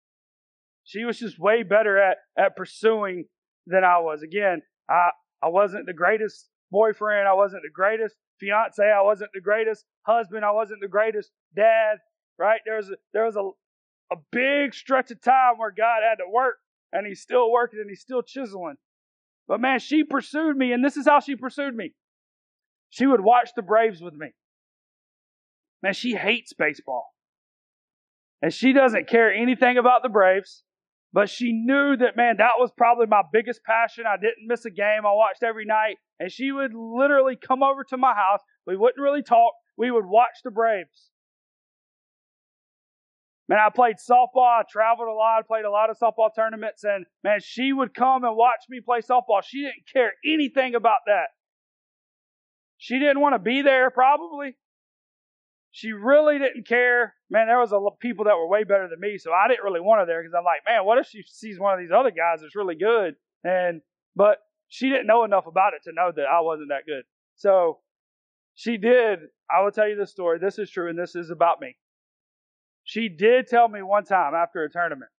She 0.83 1.03
was 1.03 1.19
just 1.19 1.39
way 1.39 1.63
better 1.63 1.97
at, 1.97 2.17
at 2.37 2.55
pursuing 2.55 3.25
than 3.67 3.83
I 3.83 3.99
was. 3.99 4.23
Again, 4.23 4.61
I, 4.89 5.09
I 5.43 5.49
wasn't 5.49 5.85
the 5.85 5.93
greatest 5.93 6.49
boyfriend. 6.71 7.27
I 7.27 7.33
wasn't 7.33 7.63
the 7.63 7.73
greatest 7.73 8.15
fiance. 8.39 8.83
I 8.83 9.01
wasn't 9.01 9.31
the 9.33 9.41
greatest 9.41 9.85
husband. 10.03 10.45
I 10.45 10.51
wasn't 10.51 10.81
the 10.81 10.87
greatest 10.87 11.31
dad. 11.55 11.97
Right? 12.39 12.61
There 12.65 12.77
was 12.77 12.89
a, 12.89 12.95
there 13.13 13.25
was 13.25 13.35
a, 13.35 13.49
a 14.13 14.17
big 14.31 14.73
stretch 14.73 15.11
of 15.11 15.21
time 15.21 15.57
where 15.57 15.71
God 15.71 15.99
had 16.07 16.23
to 16.23 16.31
work, 16.31 16.55
and 16.93 17.05
He's 17.05 17.21
still 17.21 17.51
working 17.51 17.79
and 17.79 17.89
He's 17.89 18.01
still 18.01 18.21
chiseling. 18.21 18.75
But 19.47 19.61
man, 19.61 19.79
she 19.79 20.03
pursued 20.03 20.57
me, 20.57 20.71
and 20.71 20.83
this 20.83 20.97
is 20.97 21.05
how 21.07 21.19
she 21.19 21.35
pursued 21.35 21.75
me. 21.75 21.93
She 22.89 23.05
would 23.05 23.21
watch 23.21 23.51
the 23.55 23.61
Braves 23.61 24.01
with 24.01 24.13
me. 24.13 24.27
Man, 25.83 25.93
she 25.93 26.15
hates 26.15 26.53
baseball. 26.53 27.13
And 28.41 28.53
she 28.53 28.73
doesn't 28.73 29.07
care 29.07 29.33
anything 29.33 29.77
about 29.77 30.03
the 30.03 30.09
Braves. 30.09 30.63
But 31.13 31.29
she 31.29 31.51
knew 31.51 31.95
that, 31.97 32.17
man, 32.17 32.35
that 32.37 32.59
was 32.59 32.71
probably 32.77 33.07
my 33.07 33.23
biggest 33.31 33.63
passion. 33.63 34.03
I 34.07 34.17
didn't 34.17 34.45
miss 34.45 34.65
a 34.65 34.69
game. 34.69 35.05
I 35.05 35.13
watched 35.13 35.41
every 35.41 35.65
night. 35.65 35.97
And 36.19 36.31
she 36.31 36.51
would 36.51 36.73
literally 36.73 37.35
come 37.35 37.63
over 37.63 37.83
to 37.85 37.97
my 37.97 38.13
house. 38.13 38.41
We 38.65 38.75
wouldn't 38.75 39.01
really 39.01 39.23
talk. 39.23 39.53
We 39.77 39.89
would 39.89 40.05
watch 40.05 40.39
the 40.43 40.51
Braves. 40.51 41.09
Man, 43.49 43.59
I 43.59 43.69
played 43.73 43.95
softball. 43.95 44.59
I 44.59 44.63
traveled 44.69 45.07
a 45.07 45.13
lot. 45.13 45.39
I 45.39 45.41
played 45.47 45.65
a 45.65 45.71
lot 45.71 45.89
of 45.89 45.97
softball 45.97 46.29
tournaments. 46.35 46.83
And 46.83 47.05
man, 47.23 47.39
she 47.41 47.71
would 47.71 47.93
come 47.93 48.23
and 48.25 48.35
watch 48.35 48.65
me 48.69 48.81
play 48.81 48.99
softball. 48.99 49.41
She 49.43 49.61
didn't 49.61 49.87
care 49.91 50.11
anything 50.25 50.75
about 50.75 50.99
that. 51.05 51.27
She 52.77 52.99
didn't 52.99 53.21
want 53.21 53.33
to 53.33 53.39
be 53.39 53.61
there, 53.61 53.89
probably. 53.89 54.55
She 55.71 55.91
really 55.91 56.39
didn't 56.39 56.67
care. 56.67 57.13
Man, 57.29 57.47
there 57.47 57.59
was 57.59 57.71
a 57.71 57.79
people 57.99 58.25
that 58.25 58.35
were 58.35 58.47
way 58.47 58.63
better 58.63 58.87
than 58.89 58.99
me, 58.99 59.17
so 59.17 59.31
I 59.31 59.47
didn't 59.47 59.63
really 59.63 59.81
want 59.81 59.99
her 59.99 60.05
there 60.05 60.21
because 60.21 60.33
I'm 60.37 60.45
like, 60.45 60.61
man, 60.65 60.85
what 60.85 60.97
if 60.97 61.07
she 61.07 61.23
sees 61.27 61.59
one 61.59 61.73
of 61.73 61.79
these 61.79 61.91
other 61.95 62.11
guys 62.11 62.41
that's 62.41 62.55
really 62.55 62.75
good? 62.75 63.15
And 63.43 63.81
but 64.15 64.39
she 64.69 64.89
didn't 64.89 65.07
know 65.07 65.23
enough 65.23 65.45
about 65.45 65.73
it 65.73 65.83
to 65.83 65.93
know 65.93 66.11
that 66.15 66.25
I 66.25 66.41
wasn't 66.41 66.69
that 66.69 66.85
good. 66.85 67.03
So 67.35 67.79
she 68.55 68.77
did. 68.77 69.19
I 69.51 69.61
will 69.61 69.71
tell 69.71 69.87
you 69.87 69.95
this 69.95 70.11
story. 70.11 70.39
This 70.39 70.57
is 70.57 70.69
true, 70.71 70.89
and 70.89 70.97
this 70.97 71.15
is 71.15 71.29
about 71.29 71.61
me. 71.61 71.77
She 72.83 73.09
did 73.09 73.47
tell 73.47 73.67
me 73.67 73.81
one 73.83 74.05
time 74.05 74.33
after 74.33 74.63
a 74.63 74.69
tournament, 74.69 75.11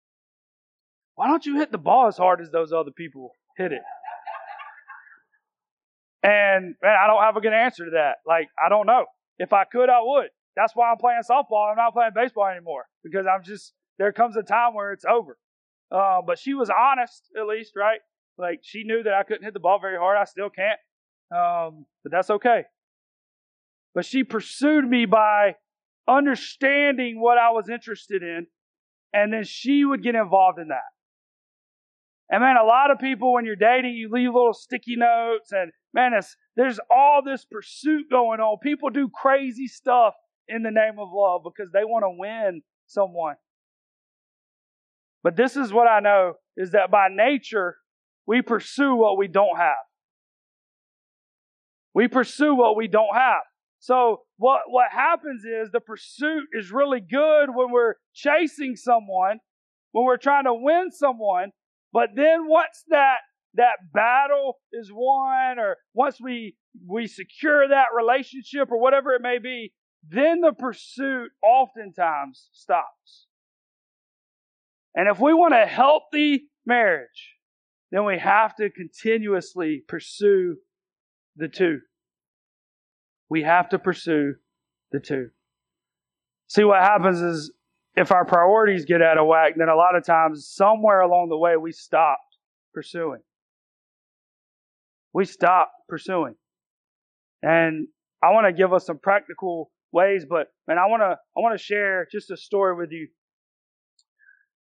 why 1.14 1.28
don't 1.28 1.44
you 1.44 1.56
hit 1.56 1.70
the 1.70 1.78
ball 1.78 2.08
as 2.08 2.16
hard 2.16 2.40
as 2.40 2.50
those 2.50 2.72
other 2.72 2.90
people 2.90 3.32
hit 3.56 3.72
it? 3.72 3.82
And 6.22 6.74
man, 6.82 6.96
I 7.00 7.06
don't 7.06 7.22
have 7.22 7.36
a 7.36 7.40
good 7.40 7.52
answer 7.52 7.84
to 7.84 7.90
that. 7.92 8.16
Like, 8.26 8.48
I 8.62 8.68
don't 8.68 8.86
know. 8.86 9.04
If 9.38 9.52
I 9.52 9.64
could, 9.64 9.88
I 9.88 10.00
would. 10.02 10.30
That's 10.58 10.74
why 10.74 10.90
I'm 10.90 10.98
playing 10.98 11.22
softball. 11.22 11.70
I'm 11.70 11.76
not 11.76 11.92
playing 11.92 12.10
baseball 12.16 12.48
anymore 12.48 12.86
because 13.04 13.26
I'm 13.32 13.44
just, 13.44 13.74
there 13.96 14.10
comes 14.10 14.36
a 14.36 14.42
time 14.42 14.74
where 14.74 14.92
it's 14.92 15.04
over. 15.04 15.38
Uh, 15.92 16.20
but 16.26 16.36
she 16.36 16.52
was 16.52 16.68
honest, 16.68 17.28
at 17.38 17.46
least, 17.46 17.74
right? 17.76 18.00
Like, 18.36 18.58
she 18.62 18.82
knew 18.82 19.04
that 19.04 19.14
I 19.14 19.22
couldn't 19.22 19.44
hit 19.44 19.54
the 19.54 19.60
ball 19.60 19.78
very 19.80 19.96
hard. 19.96 20.18
I 20.18 20.24
still 20.24 20.50
can't. 20.50 20.80
Um, 21.30 21.86
but 22.02 22.10
that's 22.10 22.30
okay. 22.30 22.64
But 23.94 24.04
she 24.04 24.24
pursued 24.24 24.84
me 24.84 25.06
by 25.06 25.54
understanding 26.08 27.20
what 27.20 27.38
I 27.38 27.52
was 27.52 27.68
interested 27.68 28.24
in, 28.24 28.48
and 29.12 29.32
then 29.32 29.44
she 29.44 29.84
would 29.84 30.02
get 30.02 30.16
involved 30.16 30.58
in 30.58 30.68
that. 30.68 30.90
And 32.30 32.42
man, 32.42 32.56
a 32.56 32.64
lot 32.64 32.90
of 32.90 32.98
people, 32.98 33.32
when 33.32 33.44
you're 33.44 33.56
dating, 33.56 33.92
you 33.92 34.10
leave 34.10 34.34
little 34.34 34.52
sticky 34.52 34.96
notes, 34.96 35.52
and 35.52 35.70
man, 35.94 36.12
there's 36.56 36.80
all 36.90 37.22
this 37.24 37.44
pursuit 37.44 38.10
going 38.10 38.40
on. 38.40 38.58
People 38.60 38.90
do 38.90 39.08
crazy 39.08 39.68
stuff 39.68 40.14
in 40.48 40.62
the 40.62 40.70
name 40.70 40.98
of 40.98 41.08
love 41.12 41.42
because 41.44 41.70
they 41.72 41.84
want 41.84 42.04
to 42.04 42.14
win 42.16 42.62
someone. 42.86 43.36
But 45.22 45.36
this 45.36 45.56
is 45.56 45.72
what 45.72 45.88
I 45.88 46.00
know 46.00 46.34
is 46.56 46.72
that 46.72 46.90
by 46.90 47.08
nature, 47.10 47.76
we 48.26 48.42
pursue 48.42 48.94
what 48.94 49.18
we 49.18 49.28
don't 49.28 49.56
have. 49.56 49.76
We 51.94 52.08
pursue 52.08 52.54
what 52.54 52.76
we 52.76 52.88
don't 52.88 53.14
have. 53.14 53.42
So 53.80 54.22
what, 54.36 54.62
what 54.68 54.86
happens 54.90 55.44
is 55.44 55.70
the 55.70 55.80
pursuit 55.80 56.44
is 56.52 56.70
really 56.70 57.00
good 57.00 57.46
when 57.54 57.70
we're 57.70 57.94
chasing 58.14 58.76
someone, 58.76 59.38
when 59.92 60.04
we're 60.04 60.16
trying 60.16 60.44
to 60.44 60.54
win 60.54 60.90
someone. 60.90 61.50
But 61.92 62.10
then 62.14 62.48
once 62.48 62.84
that, 62.88 63.18
that 63.54 63.76
battle 63.92 64.56
is 64.72 64.90
won 64.92 65.58
or 65.58 65.76
once 65.94 66.18
we, 66.20 66.56
we 66.86 67.06
secure 67.06 67.68
that 67.68 67.86
relationship 67.96 68.70
or 68.70 68.80
whatever 68.80 69.14
it 69.14 69.22
may 69.22 69.38
be, 69.38 69.72
then 70.10 70.40
the 70.40 70.52
pursuit 70.52 71.30
oftentimes 71.42 72.48
stops. 72.52 73.26
And 74.94 75.08
if 75.08 75.20
we 75.20 75.34
want 75.34 75.54
a 75.54 75.66
healthy 75.66 76.48
marriage, 76.66 77.36
then 77.90 78.04
we 78.04 78.18
have 78.18 78.54
to 78.56 78.70
continuously 78.70 79.82
pursue 79.86 80.56
the 81.36 81.48
two. 81.48 81.80
We 83.30 83.42
have 83.42 83.68
to 83.70 83.78
pursue 83.78 84.34
the 84.90 85.00
two. 85.00 85.28
See, 86.48 86.64
what 86.64 86.80
happens 86.80 87.20
is 87.20 87.52
if 87.94 88.10
our 88.10 88.24
priorities 88.24 88.86
get 88.86 89.02
out 89.02 89.18
of 89.18 89.26
whack, 89.26 89.54
then 89.56 89.68
a 89.68 89.74
lot 89.74 89.96
of 89.96 90.04
times, 90.04 90.48
somewhere 90.48 91.00
along 91.00 91.28
the 91.28 91.36
way, 91.36 91.56
we 91.56 91.72
stop 91.72 92.20
pursuing. 92.72 93.20
We 95.12 95.24
stop 95.24 95.72
pursuing. 95.88 96.34
And 97.42 97.88
I 98.22 98.32
want 98.32 98.46
to 98.46 98.52
give 98.52 98.72
us 98.72 98.86
some 98.86 98.98
practical 98.98 99.70
ways, 99.92 100.24
but 100.28 100.48
man, 100.66 100.78
I 100.78 100.86
want 100.86 101.02
to 101.02 101.12
I 101.12 101.40
want 101.40 101.58
to 101.58 101.62
share 101.62 102.06
just 102.10 102.30
a 102.30 102.36
story 102.36 102.76
with 102.76 102.92
you. 102.92 103.08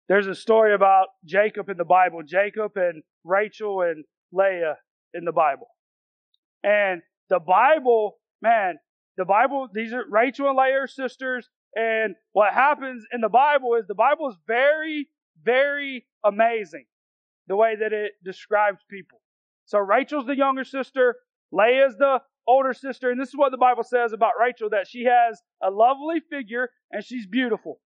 There's 0.08 0.26
a 0.26 0.34
story 0.34 0.74
about 0.74 1.06
Jacob 1.24 1.68
in 1.68 1.76
the 1.76 1.84
Bible, 1.84 2.22
Jacob 2.26 2.72
and 2.76 3.02
Rachel 3.24 3.80
and 3.82 4.04
Leah 4.32 4.76
in 5.14 5.24
the 5.24 5.32
Bible. 5.32 5.68
And 6.62 7.02
the 7.30 7.40
Bible 7.40 8.18
man, 8.42 8.78
the 9.16 9.24
Bible, 9.24 9.68
these 9.72 9.92
are 9.92 10.04
Rachel 10.08 10.48
and 10.48 10.56
Leah 10.56 10.82
are 10.82 10.86
sisters. 10.86 11.48
And 11.74 12.14
what 12.32 12.52
happens 12.52 13.04
in 13.12 13.20
the 13.20 13.28
Bible 13.28 13.74
is 13.74 13.86
the 13.86 13.94
Bible 13.94 14.28
is 14.28 14.36
very, 14.46 15.08
very 15.42 16.06
amazing 16.24 16.84
the 17.48 17.56
way 17.56 17.74
that 17.76 17.92
it 17.92 18.12
describes 18.24 18.78
people. 18.90 19.20
So 19.66 19.78
Rachel's 19.78 20.26
the 20.26 20.36
younger 20.36 20.64
sister, 20.64 21.16
Leah's 21.50 21.96
the 21.96 22.20
older 22.46 22.74
sister, 22.74 23.10
and 23.10 23.20
this 23.20 23.28
is 23.28 23.36
what 23.36 23.50
the 23.50 23.58
Bible 23.58 23.82
says 23.82 24.12
about 24.12 24.32
Rachel 24.40 24.70
that 24.70 24.86
she 24.88 25.04
has 25.04 25.40
a 25.62 25.70
lovely 25.70 26.20
figure 26.30 26.70
and 26.90 27.04
she's 27.04 27.26
beautiful. 27.26 27.80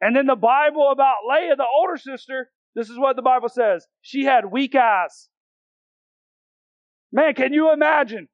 And 0.00 0.14
then 0.14 0.26
the 0.26 0.36
Bible 0.36 0.90
about 0.90 1.16
Leah, 1.28 1.56
the 1.56 1.66
older 1.66 1.96
sister, 1.96 2.50
this 2.74 2.90
is 2.90 2.98
what 2.98 3.16
the 3.16 3.22
Bible 3.22 3.48
says. 3.48 3.86
She 4.02 4.24
had 4.24 4.50
weak 4.50 4.74
eyes. 4.74 5.28
Man, 7.12 7.34
can 7.34 7.52
you 7.52 7.72
imagine? 7.72 8.28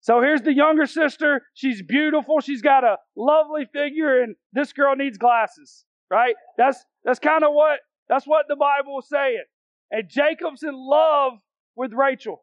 So 0.00 0.20
here's 0.20 0.42
the 0.42 0.52
younger 0.52 0.86
sister. 0.86 1.42
She's 1.54 1.82
beautiful. 1.82 2.40
She's 2.40 2.62
got 2.62 2.84
a 2.84 2.96
lovely 3.16 3.66
figure, 3.72 4.22
and 4.22 4.34
this 4.52 4.72
girl 4.72 4.96
needs 4.96 5.18
glasses, 5.18 5.84
right? 6.10 6.34
That's 6.56 6.84
that's 7.04 7.18
kind 7.18 7.44
of 7.44 7.52
what 7.52 7.80
that's 8.08 8.26
what 8.26 8.46
the 8.48 8.56
Bible 8.56 8.98
is 8.98 9.08
saying. 9.08 9.44
And 9.90 10.08
Jacob's 10.08 10.62
in 10.62 10.74
love 10.74 11.34
with 11.76 11.92
Rachel. 11.92 12.42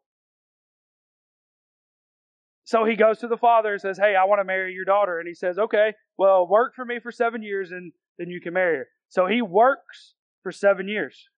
So 2.68 2.84
he 2.84 2.96
goes 2.96 3.16
to 3.20 3.28
the 3.28 3.38
father 3.38 3.72
and 3.72 3.80
says, 3.80 3.96
Hey, 3.96 4.14
I 4.14 4.26
want 4.26 4.40
to 4.40 4.44
marry 4.44 4.74
your 4.74 4.84
daughter. 4.84 5.18
And 5.18 5.26
he 5.26 5.32
says, 5.32 5.58
Okay, 5.58 5.94
well, 6.18 6.46
work 6.46 6.74
for 6.74 6.84
me 6.84 6.98
for 7.02 7.10
seven 7.10 7.42
years 7.42 7.70
and 7.70 7.92
then 8.18 8.28
you 8.28 8.42
can 8.42 8.52
marry 8.52 8.76
her. 8.76 8.88
So 9.08 9.24
he 9.26 9.40
works 9.40 10.12
for 10.42 10.52
seven 10.52 10.86
years. 10.86 11.30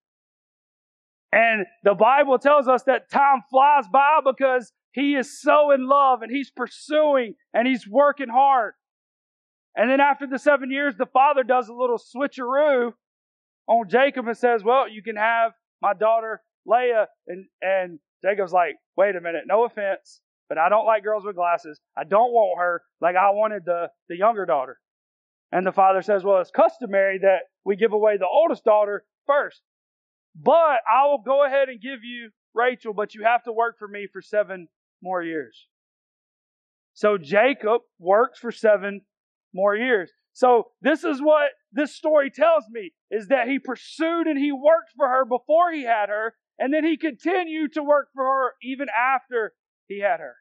And 1.31 1.67
the 1.85 1.95
Bible 1.95 2.41
tells 2.41 2.67
us 2.67 2.83
that 2.89 3.13
time 3.13 3.45
flies 3.49 3.85
by 3.93 4.19
because 4.27 4.73
he 4.91 5.15
is 5.15 5.41
so 5.41 5.71
in 5.71 5.89
love 5.89 6.23
and 6.23 6.33
he's 6.33 6.51
pursuing 6.51 7.37
and 7.55 7.69
he's 7.69 7.87
working 7.87 8.29
hard. 8.29 8.73
And 9.77 9.89
then 9.89 10.01
after 10.01 10.27
the 10.27 10.37
seven 10.37 10.73
years, 10.73 10.97
the 10.99 11.07
father 11.07 11.45
does 11.45 11.69
a 11.69 11.73
little 11.73 11.99
switcheroo 11.99 12.91
on 13.69 13.89
Jacob 13.89 14.27
and 14.27 14.37
says, 14.37 14.65
Well, 14.65 14.89
you 14.89 15.05
can 15.05 15.15
have 15.15 15.53
my 15.81 15.95
daughter 15.95 16.43
Leah. 16.67 17.07
And, 17.29 17.47
and 17.63 18.01
Jacob's 18.21 18.53
like, 18.53 18.75
Wait 18.97 19.15
a 19.15 19.21
minute, 19.21 19.45
no 19.47 19.65
offense, 19.65 20.21
but 20.51 20.59
I 20.59 20.69
don't 20.69 20.85
like 20.85 21.05
girls 21.05 21.25
with 21.25 21.37
glasses. 21.37 21.81
I 21.97 22.03
don't 22.03 22.33
want 22.33 22.59
her 22.59 22.83
like 23.01 23.15
I 23.15 23.31
wanted 23.31 23.65
the, 23.65 23.87
the 24.09 24.17
younger 24.17 24.45
daughter. 24.45 24.79
And 25.53 25.65
the 25.65 25.73
father 25.73 26.03
says, 26.03 26.25
Well, 26.25 26.41
it's 26.41 26.51
customary 26.51 27.21
that 27.23 27.43
we 27.65 27.77
give 27.77 27.93
away 27.93 28.17
the 28.19 28.27
oldest 28.27 28.65
daughter 28.65 29.05
first. 29.27 29.63
But 30.35 30.81
I 30.91 31.07
will 31.07 31.23
go 31.25 31.47
ahead 31.47 31.69
and 31.69 31.81
give 31.81 32.01
you 32.03 32.31
Rachel, 32.53 32.93
but 32.93 33.15
you 33.15 33.23
have 33.25 33.45
to 33.45 33.53
work 33.53 33.79
for 33.79 33.87
me 33.87 34.09
for 34.13 34.21
seven 34.21 34.67
more 35.01 35.23
years. 35.23 35.69
So 36.95 37.17
Jacob 37.17 37.83
works 38.01 38.41
for 38.41 38.51
seven 38.51 39.03
more 39.55 39.77
years. 39.77 40.11
So 40.33 40.69
this 40.83 41.05
is 41.05 41.23
what 41.23 41.51
this 41.73 41.95
story 41.95 42.31
tells 42.31 42.65
me 42.71 42.93
is 43.11 43.29
that 43.29 43.47
he 43.47 43.61
pursued 43.61 44.27
and 44.27 44.39
he 44.39 44.51
worked 44.51 44.91
for 44.97 45.09
her 45.09 45.25
before 45.25 45.73
he 45.73 45.85
had 45.85 46.09
her, 46.09 46.35
and 46.59 46.75
then 46.75 46.85
he 46.85 46.97
continued 46.97 47.75
to 47.75 47.85
work 47.85 48.09
for 48.15 48.25
her 48.25 48.53
even 48.63 48.89
after 48.89 49.53
he 49.91 50.01
had 50.01 50.21
her. 50.21 50.37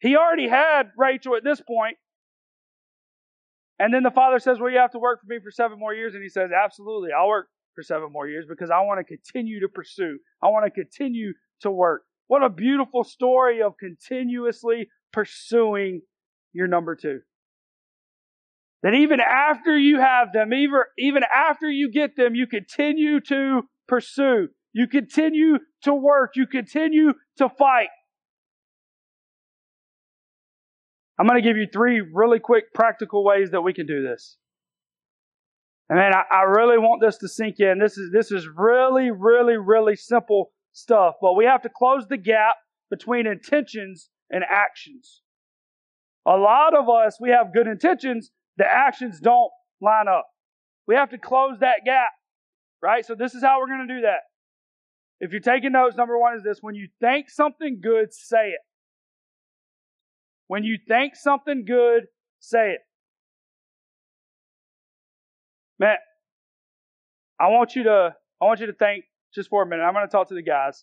He 0.00 0.16
already 0.16 0.48
had 0.48 0.90
Rachel 0.98 1.36
at 1.36 1.44
this 1.44 1.60
point, 1.60 1.96
And 3.78 3.92
then 3.94 4.02
the 4.02 4.10
father 4.10 4.38
says, 4.38 4.58
Well, 4.60 4.70
you 4.70 4.78
have 4.78 4.92
to 4.92 4.98
work 4.98 5.20
for 5.20 5.26
me 5.26 5.38
for 5.42 5.50
seven 5.50 5.78
more 5.78 5.94
years. 5.94 6.14
And 6.14 6.22
he 6.22 6.28
says, 6.28 6.50
Absolutely, 6.52 7.10
I'll 7.16 7.28
work 7.28 7.48
for 7.74 7.82
seven 7.82 8.12
more 8.12 8.28
years 8.28 8.44
because 8.48 8.70
I 8.70 8.80
want 8.80 8.98
to 9.00 9.04
continue 9.04 9.60
to 9.60 9.68
pursue. 9.68 10.18
I 10.42 10.48
want 10.48 10.66
to 10.66 10.70
continue 10.70 11.32
to 11.62 11.70
work. 11.70 12.02
What 12.26 12.42
a 12.42 12.50
beautiful 12.50 13.04
story 13.04 13.62
of 13.62 13.74
continuously 13.78 14.88
pursuing 15.12 16.02
your 16.52 16.66
number 16.66 16.96
two. 16.96 17.20
That 18.82 18.94
even 18.94 19.20
after 19.20 19.78
you 19.78 20.00
have 20.00 20.32
them, 20.32 20.52
even, 20.52 20.80
even 20.98 21.22
after 21.34 21.68
you 21.68 21.90
get 21.90 22.16
them, 22.16 22.34
you 22.34 22.46
continue 22.46 23.20
to 23.20 23.62
pursue. 23.86 24.48
You 24.72 24.86
continue 24.86 25.58
to 25.82 25.94
work. 25.94 26.32
You 26.34 26.46
continue 26.46 27.12
to 27.38 27.48
fight. 27.48 27.88
I'm 31.18 31.26
going 31.26 31.40
to 31.40 31.46
give 31.46 31.56
you 31.56 31.66
three 31.72 32.00
really 32.00 32.40
quick 32.40 32.72
practical 32.74 33.24
ways 33.24 33.50
that 33.50 33.60
we 33.60 33.72
can 33.72 33.86
do 33.86 34.02
this. 34.02 34.38
And 35.88 35.98
man, 35.98 36.12
I, 36.14 36.22
I 36.34 36.42
really 36.42 36.78
want 36.78 37.02
this 37.02 37.18
to 37.18 37.28
sink 37.28 37.60
in. 37.60 37.78
This 37.78 37.98
is, 37.98 38.10
this 38.12 38.32
is 38.32 38.48
really, 38.48 39.10
really, 39.10 39.56
really 39.56 39.94
simple 39.94 40.52
stuff, 40.72 41.16
but 41.20 41.34
we 41.34 41.44
have 41.44 41.62
to 41.62 41.68
close 41.68 42.06
the 42.08 42.16
gap 42.16 42.56
between 42.90 43.26
intentions 43.26 44.08
and 44.30 44.42
actions. 44.48 45.20
A 46.26 46.36
lot 46.36 46.74
of 46.74 46.88
us, 46.88 47.18
we 47.20 47.30
have 47.30 47.52
good 47.52 47.66
intentions, 47.66 48.30
the 48.56 48.64
actions 48.66 49.20
don't 49.20 49.50
line 49.80 50.08
up. 50.08 50.26
We 50.86 50.94
have 50.94 51.10
to 51.10 51.18
close 51.18 51.58
that 51.60 51.84
gap, 51.84 52.10
right? 52.82 53.04
So 53.04 53.14
this 53.14 53.34
is 53.34 53.42
how 53.42 53.60
we're 53.60 53.66
going 53.66 53.86
to 53.86 53.94
do 53.94 54.00
that. 54.02 54.20
If 55.22 55.30
you're 55.30 55.40
taking 55.40 55.70
notes, 55.70 55.94
number 55.96 56.18
one 56.18 56.36
is 56.36 56.42
this 56.42 56.58
when 56.62 56.74
you 56.74 56.88
think 57.00 57.30
something 57.30 57.78
good, 57.80 58.12
say 58.12 58.48
it. 58.48 58.60
When 60.48 60.64
you 60.64 60.78
think 60.88 61.14
something 61.14 61.64
good, 61.64 62.06
say 62.40 62.72
it. 62.72 62.80
Matt, 65.78 66.00
I 67.40 67.50
want 67.50 67.76
you 67.76 67.84
to 67.84 68.16
I 68.40 68.44
want 68.44 68.58
you 68.58 68.66
to 68.66 68.72
think 68.72 69.04
just 69.32 69.48
for 69.48 69.62
a 69.62 69.66
minute. 69.66 69.84
I'm 69.84 69.94
going 69.94 70.04
to 70.04 70.10
talk 70.10 70.28
to 70.30 70.34
the 70.34 70.42
guys. 70.42 70.82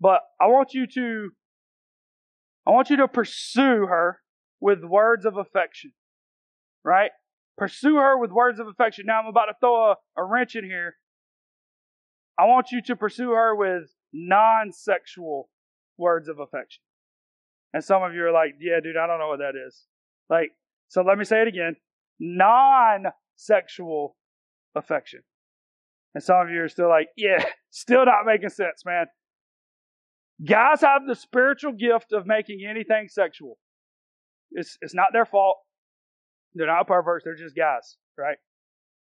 But 0.00 0.20
I 0.40 0.46
want 0.46 0.72
you 0.72 0.86
to 0.86 1.30
I 2.68 2.70
want 2.70 2.90
you 2.90 2.98
to 2.98 3.08
pursue 3.08 3.86
her 3.88 4.20
with 4.60 4.84
words 4.84 5.26
of 5.26 5.36
affection. 5.36 5.90
Right? 6.84 7.10
Pursue 7.58 7.96
her 7.96 8.16
with 8.16 8.30
words 8.30 8.60
of 8.60 8.68
affection. 8.68 9.06
Now 9.08 9.20
I'm 9.20 9.26
about 9.26 9.46
to 9.46 9.54
throw 9.58 9.90
a, 9.90 9.96
a 10.16 10.24
wrench 10.24 10.54
in 10.54 10.62
here. 10.62 10.94
I 12.40 12.46
want 12.46 12.72
you 12.72 12.80
to 12.82 12.96
pursue 12.96 13.32
her 13.32 13.54
with 13.54 13.94
non-sexual 14.14 15.50
words 15.98 16.26
of 16.28 16.38
affection. 16.38 16.82
And 17.74 17.84
some 17.84 18.02
of 18.02 18.14
you 18.14 18.24
are 18.24 18.32
like, 18.32 18.54
yeah, 18.58 18.80
dude, 18.82 18.96
I 18.96 19.06
don't 19.06 19.18
know 19.18 19.28
what 19.28 19.40
that 19.40 19.52
is. 19.66 19.84
Like, 20.30 20.52
so 20.88 21.02
let 21.02 21.18
me 21.18 21.24
say 21.24 21.42
it 21.42 21.48
again. 21.48 21.76
Non-sexual 22.18 24.16
affection. 24.74 25.20
And 26.14 26.24
some 26.24 26.36
of 26.38 26.50
you 26.50 26.62
are 26.62 26.68
still 26.68 26.88
like, 26.88 27.08
yeah, 27.14 27.44
still 27.70 28.06
not 28.06 28.24
making 28.24 28.48
sense, 28.48 28.84
man. 28.86 29.06
Guys 30.42 30.80
have 30.80 31.02
the 31.06 31.14
spiritual 31.14 31.72
gift 31.72 32.14
of 32.14 32.26
making 32.26 32.60
anything 32.66 33.08
sexual. 33.08 33.58
It's, 34.52 34.78
it's 34.80 34.94
not 34.94 35.08
their 35.12 35.26
fault. 35.26 35.58
They're 36.54 36.66
not 36.66 36.86
perverts. 36.86 37.24
They're 37.24 37.34
just 37.34 37.54
guys, 37.54 37.98
right? 38.16 38.38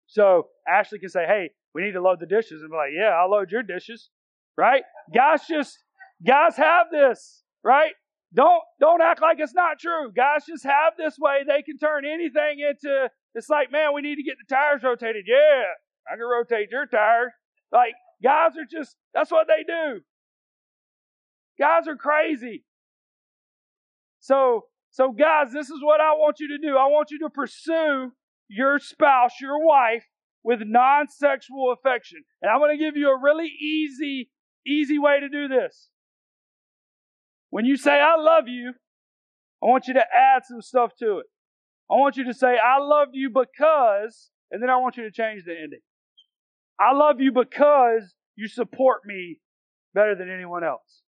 So 0.09 0.47
Ashley 0.67 0.99
can 0.99 1.09
say, 1.09 1.25
hey, 1.25 1.51
we 1.73 1.83
need 1.83 1.93
to 1.93 2.01
load 2.01 2.19
the 2.19 2.25
dishes. 2.25 2.61
And 2.61 2.69
be 2.69 2.75
like, 2.75 2.91
yeah, 2.93 3.09
I'll 3.09 3.31
load 3.31 3.51
your 3.51 3.63
dishes, 3.63 4.09
right? 4.57 4.83
Guys 5.13 5.47
just, 5.47 5.77
guys 6.25 6.57
have 6.57 6.87
this, 6.91 7.43
right? 7.63 7.93
don't 8.33 8.61
don't 8.79 9.01
act 9.01 9.21
like 9.21 9.37
it's 9.39 9.55
not 9.55 9.79
true. 9.79 10.11
Guys 10.15 10.45
just 10.47 10.63
have 10.63 10.93
this 10.97 11.17
way. 11.19 11.39
They 11.47 11.63
can 11.63 11.77
turn 11.77 12.05
anything 12.05 12.59
into 12.59 13.09
it's 13.35 13.49
like, 13.49 13.71
man, 13.71 13.93
we 13.93 14.01
need 14.01 14.15
to 14.15 14.23
get 14.23 14.35
the 14.37 14.53
tires 14.53 14.83
rotated. 14.83 15.25
Yeah, 15.27 15.63
I 16.11 16.15
can 16.15 16.25
rotate 16.25 16.69
your 16.71 16.85
tires. 16.85 17.31
Like 17.71 17.93
guys 18.23 18.51
are 18.57 18.67
just 18.69 18.95
that's 19.13 19.31
what 19.31 19.47
they 19.47 19.63
do. 19.65 20.01
Guys 21.59 21.87
are 21.87 21.95
crazy. 21.95 22.63
So 24.19 24.65
so 24.91 25.11
guys, 25.11 25.51
this 25.51 25.69
is 25.69 25.79
what 25.81 25.99
I 25.99 26.13
want 26.13 26.39
you 26.39 26.49
to 26.49 26.57
do. 26.59 26.77
I 26.77 26.85
want 26.87 27.09
you 27.11 27.19
to 27.19 27.29
pursue 27.29 28.11
your 28.49 28.79
spouse, 28.79 29.33
your 29.39 29.65
wife 29.65 30.03
with 30.43 30.59
non-sexual 30.63 31.73
affection. 31.73 32.23
And 32.41 32.51
I'm 32.51 32.59
going 32.59 32.77
to 32.77 32.83
give 32.83 32.97
you 32.97 33.09
a 33.09 33.21
really 33.21 33.47
easy 33.47 34.29
easy 34.67 34.99
way 34.99 35.19
to 35.19 35.29
do 35.29 35.47
this. 35.47 35.89
When 37.49 37.65
you 37.65 37.77
say, 37.77 37.99
I 37.99 38.15
love 38.17 38.47
you, 38.47 38.73
I 39.63 39.65
want 39.65 39.87
you 39.87 39.93
to 39.95 39.99
add 40.01 40.43
some 40.45 40.61
stuff 40.61 40.91
to 40.99 41.19
it. 41.19 41.25
I 41.89 41.95
want 41.95 42.17
you 42.17 42.25
to 42.25 42.33
say, 42.33 42.57
I 42.57 42.79
love 42.79 43.09
you 43.13 43.29
because, 43.29 44.29
and 44.51 44.61
then 44.61 44.69
I 44.69 44.77
want 44.77 44.97
you 44.97 45.03
to 45.03 45.11
change 45.11 45.43
the 45.45 45.53
ending. 45.53 45.79
I 46.79 46.93
love 46.93 47.19
you 47.19 47.31
because 47.31 48.13
you 48.35 48.47
support 48.47 49.01
me 49.05 49.39
better 49.93 50.15
than 50.15 50.29
anyone 50.29 50.63
else. 50.63 51.01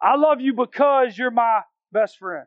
I 0.00 0.16
love 0.16 0.40
you 0.40 0.54
because 0.54 1.18
you're 1.18 1.30
my 1.30 1.60
best 1.92 2.18
friend. 2.18 2.46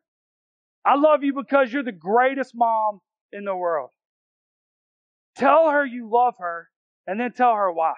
I 0.86 0.96
love 0.96 1.24
you 1.24 1.34
because 1.34 1.72
you're 1.72 1.84
the 1.84 1.92
greatest 1.92 2.54
mom 2.56 3.02
in 3.34 3.44
the 3.44 3.56
world. 3.56 3.90
Tell 5.36 5.70
her 5.70 5.86
you 5.86 6.10
love 6.12 6.36
her 6.40 6.70
and 7.08 7.20
then 7.20 7.34
tell 7.34 7.54
her 7.54 7.72
why. 7.72 7.94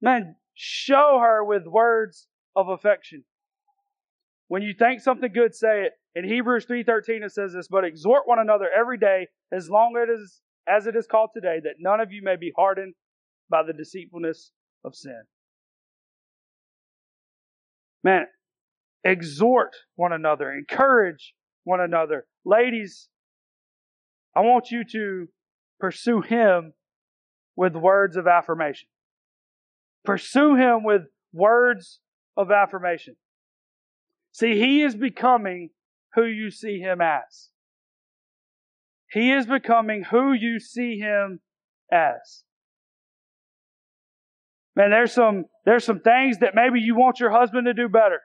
Man, 0.00 0.36
show 0.54 1.18
her 1.20 1.44
with 1.44 1.66
words 1.66 2.26
of 2.56 2.68
affection. 2.68 3.24
When 4.48 4.62
you 4.62 4.74
think 4.78 5.00
something 5.00 5.32
good, 5.32 5.54
say 5.54 5.84
it. 5.84 5.92
In 6.14 6.28
Hebrews 6.28 6.66
3.13 6.66 7.24
it 7.24 7.32
says 7.32 7.52
this, 7.52 7.68
but 7.68 7.84
exhort 7.84 8.22
one 8.26 8.38
another 8.38 8.68
every 8.74 8.98
day 8.98 9.26
as 9.52 9.68
long 9.68 9.96
as, 9.96 10.40
as 10.68 10.86
it 10.86 10.94
is 10.94 11.06
called 11.06 11.30
today, 11.34 11.58
that 11.64 11.74
none 11.78 12.00
of 12.00 12.12
you 12.12 12.22
may 12.22 12.36
be 12.36 12.52
hardened 12.56 12.94
by 13.50 13.62
the 13.62 13.72
deceitfulness 13.72 14.52
of 14.84 14.94
sin. 14.94 15.22
Man, 18.04 18.26
exhort 19.02 19.74
one 19.96 20.12
another, 20.12 20.52
encourage 20.52 21.34
one 21.64 21.80
another. 21.80 22.26
Ladies, 22.44 23.08
I 24.36 24.40
want 24.40 24.70
you 24.70 24.84
to 24.92 25.28
pursue 25.80 26.20
him 26.20 26.72
with 27.56 27.74
words 27.74 28.16
of 28.16 28.26
affirmation. 28.26 28.88
Pursue 30.04 30.56
him 30.56 30.84
with 30.84 31.02
words 31.32 32.00
of 32.36 32.50
affirmation. 32.50 33.16
See, 34.32 34.58
he 34.58 34.82
is 34.82 34.96
becoming 34.96 35.70
who 36.14 36.24
you 36.24 36.50
see 36.50 36.80
him 36.80 37.00
as. 37.00 37.50
He 39.10 39.32
is 39.32 39.46
becoming 39.46 40.04
who 40.10 40.32
you 40.32 40.58
see 40.58 40.98
him 40.98 41.40
as. 41.92 42.44
Man, 44.76 44.90
there's 44.90 45.12
some 45.12 45.44
there's 45.64 45.84
some 45.84 46.00
things 46.00 46.38
that 46.38 46.56
maybe 46.56 46.80
you 46.80 46.96
want 46.96 47.20
your 47.20 47.30
husband 47.30 47.66
to 47.66 47.74
do 47.74 47.88
better. 47.88 48.20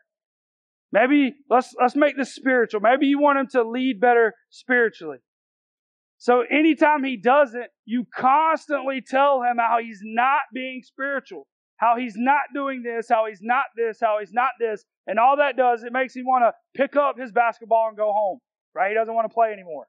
Maybe 0.91 1.35
let's 1.49 1.75
let's 1.79 1.95
make 1.95 2.17
this 2.17 2.33
spiritual. 2.33 2.81
Maybe 2.81 3.05
you 3.05 3.19
want 3.19 3.37
him 3.37 3.47
to 3.51 3.69
lead 3.69 4.01
better 4.01 4.33
spiritually. 4.49 5.19
So 6.19 6.43
anytime 6.51 7.03
he 7.03 7.17
doesn't, 7.17 7.67
you 7.85 8.05
constantly 8.15 9.01
tell 9.05 9.41
him 9.41 9.57
how 9.57 9.79
he's 9.81 10.01
not 10.03 10.41
being 10.53 10.81
spiritual 10.83 11.47
how 11.79 11.95
he's 11.97 12.15
not 12.17 12.41
doing 12.53 12.83
this, 12.83 13.07
how 13.09 13.25
he's 13.27 13.39
not 13.41 13.63
this, 13.75 13.99
how 14.01 14.17
he's 14.19 14.33
not 14.33 14.51
this. 14.59 14.83
And 15.07 15.17
all 15.17 15.37
that 15.37 15.55
does, 15.55 15.83
it 15.83 15.93
makes 15.93 16.13
him 16.13 16.25
want 16.25 16.43
to 16.43 16.51
pick 16.79 16.97
up 16.97 17.17
his 17.17 17.31
basketball 17.31 17.87
and 17.87 17.97
go 17.97 18.11
home, 18.11 18.39
right? 18.75 18.89
He 18.89 18.95
doesn't 18.95 19.13
want 19.13 19.29
to 19.29 19.33
play 19.33 19.53
anymore. 19.53 19.87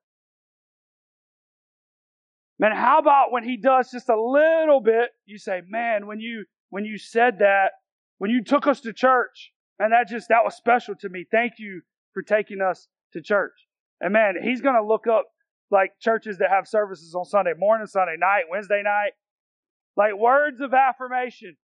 Man, 2.61 2.71
how 2.73 2.99
about 2.99 3.33
when 3.33 3.43
he 3.43 3.57
does 3.57 3.91
just 3.91 4.09
a 4.09 4.21
little 4.21 4.81
bit, 4.81 5.11
you 5.27 5.37
say, 5.37 5.63
man, 5.69 6.07
when 6.07 6.21
you, 6.21 6.45
when 6.69 6.85
you 6.85 6.97
said 6.97 7.41
that, 7.41 7.73
when 8.19 8.31
you 8.31 8.45
took 8.45 8.69
us 8.69 8.81
to 8.83 8.93
church, 8.93 9.51
and 9.81 9.93
that 9.93 10.09
just, 10.09 10.29
that 10.29 10.45
was 10.45 10.55
special 10.55 10.95
to 11.01 11.09
me. 11.09 11.25
Thank 11.29 11.55
you 11.59 11.81
for 12.15 12.23
taking 12.23 12.61
us 12.61 12.87
to 13.15 13.21
church. 13.21 13.55
And 14.01 14.13
man, 14.13 14.35
he's 14.41 14.61
going 14.61 14.77
to 14.77 14.87
look 14.87 15.07
up 15.09 15.25
like 15.71 15.93
churches 16.01 16.39
that 16.39 16.51
have 16.51 16.67
services 16.67 17.15
on 17.15 17.25
Sunday 17.25 17.55
morning, 17.57 17.87
Sunday 17.87 18.17
night, 18.19 18.45
Wednesday 18.51 18.83
night. 18.85 19.13
Like 19.97 20.17
words 20.17 20.61
of 20.61 20.73
affirmation. 20.73 21.57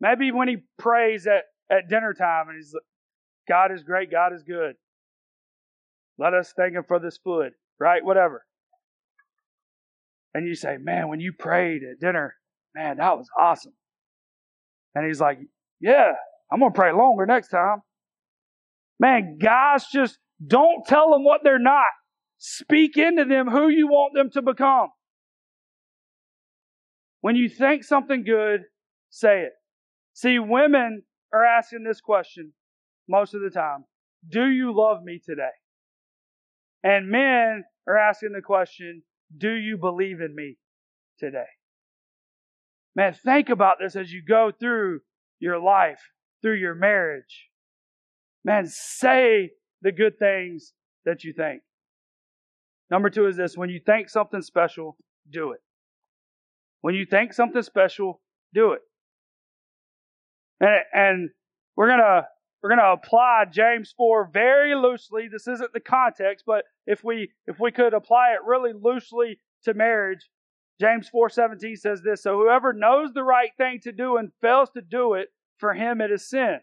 Maybe 0.00 0.30
when 0.32 0.48
he 0.48 0.58
prays 0.78 1.26
at, 1.26 1.44
at 1.70 1.88
dinner 1.88 2.14
time 2.14 2.48
and 2.48 2.56
he's 2.56 2.72
like, 2.72 2.82
God 3.48 3.72
is 3.72 3.82
great, 3.82 4.10
God 4.10 4.32
is 4.32 4.42
good. 4.42 4.74
Let 6.18 6.34
us 6.34 6.52
thank 6.56 6.74
him 6.74 6.84
for 6.86 6.98
this 6.98 7.18
food, 7.18 7.52
right? 7.78 8.04
Whatever. 8.04 8.44
And 10.34 10.46
you 10.46 10.54
say, 10.54 10.76
Man, 10.76 11.08
when 11.08 11.20
you 11.20 11.32
prayed 11.32 11.82
at 11.82 12.00
dinner, 12.00 12.34
man, 12.74 12.98
that 12.98 13.16
was 13.16 13.28
awesome. 13.38 13.72
And 14.94 15.06
he's 15.06 15.20
like, 15.20 15.38
Yeah, 15.80 16.12
I'm 16.52 16.60
going 16.60 16.72
to 16.72 16.76
pray 16.76 16.92
longer 16.92 17.26
next 17.26 17.48
time. 17.48 17.82
Man, 19.00 19.38
guys, 19.38 19.86
just 19.92 20.18
don't 20.44 20.86
tell 20.86 21.10
them 21.10 21.24
what 21.24 21.40
they're 21.42 21.58
not. 21.58 21.86
Speak 22.38 22.96
into 22.96 23.24
them 23.24 23.48
who 23.48 23.68
you 23.68 23.88
want 23.88 24.14
them 24.14 24.30
to 24.30 24.42
become. 24.42 24.88
When 27.20 27.34
you 27.34 27.48
think 27.48 27.82
something 27.82 28.24
good, 28.24 28.62
say 29.10 29.42
it. 29.42 29.52
See, 30.12 30.38
women 30.38 31.02
are 31.32 31.44
asking 31.44 31.84
this 31.84 32.00
question 32.00 32.52
most 33.08 33.34
of 33.34 33.40
the 33.40 33.50
time 33.50 33.84
Do 34.28 34.46
you 34.46 34.74
love 34.74 35.02
me 35.02 35.20
today? 35.24 35.50
And 36.84 37.10
men 37.10 37.64
are 37.88 37.98
asking 37.98 38.32
the 38.32 38.42
question 38.42 39.02
Do 39.36 39.50
you 39.50 39.76
believe 39.76 40.20
in 40.20 40.34
me 40.34 40.58
today? 41.18 41.50
Man, 42.94 43.14
think 43.14 43.48
about 43.48 43.76
this 43.80 43.96
as 43.96 44.12
you 44.12 44.22
go 44.26 44.52
through 44.58 45.00
your 45.40 45.60
life, 45.60 46.00
through 46.42 46.56
your 46.56 46.74
marriage. 46.74 47.48
Man, 48.44 48.66
say 48.66 49.50
the 49.82 49.92
good 49.92 50.18
things 50.18 50.72
that 51.04 51.24
you 51.24 51.32
think. 51.32 51.62
Number 52.90 53.10
two 53.10 53.26
is 53.26 53.36
this 53.36 53.56
when 53.56 53.70
you 53.70 53.80
think 53.84 54.08
something 54.08 54.42
special, 54.42 54.96
do 55.30 55.52
it. 55.52 55.60
When 56.80 56.94
you 56.94 57.04
think 57.04 57.32
something 57.32 57.62
special, 57.62 58.20
do 58.54 58.72
it. 58.72 58.80
And, 60.60 60.80
and 60.92 61.30
we're 61.76 61.88
gonna 61.88 62.26
we're 62.62 62.70
gonna 62.70 62.92
apply 62.92 63.44
James 63.50 63.92
four 63.96 64.28
very 64.32 64.74
loosely. 64.74 65.28
This 65.30 65.46
isn't 65.46 65.72
the 65.72 65.80
context, 65.80 66.44
but 66.46 66.64
if 66.86 67.04
we 67.04 67.30
if 67.46 67.60
we 67.60 67.70
could 67.70 67.94
apply 67.94 68.32
it 68.32 68.44
really 68.44 68.72
loosely 68.72 69.38
to 69.64 69.74
marriage, 69.74 70.28
James 70.80 71.08
four 71.08 71.28
seventeen 71.28 71.76
says 71.76 72.02
this: 72.02 72.22
So 72.22 72.36
whoever 72.36 72.72
knows 72.72 73.12
the 73.12 73.22
right 73.22 73.50
thing 73.56 73.80
to 73.82 73.92
do 73.92 74.16
and 74.16 74.32
fails 74.40 74.70
to 74.70 74.80
do 74.80 75.14
it, 75.14 75.28
for 75.58 75.74
him 75.74 76.00
it 76.00 76.10
is 76.10 76.28
sin. 76.28 76.58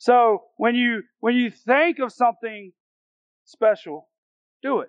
So 0.00 0.44
when 0.56 0.74
you 0.74 1.02
when 1.20 1.34
you 1.36 1.50
think 1.50 1.98
of 1.98 2.10
something 2.10 2.72
special, 3.44 4.08
do 4.62 4.80
it. 4.80 4.88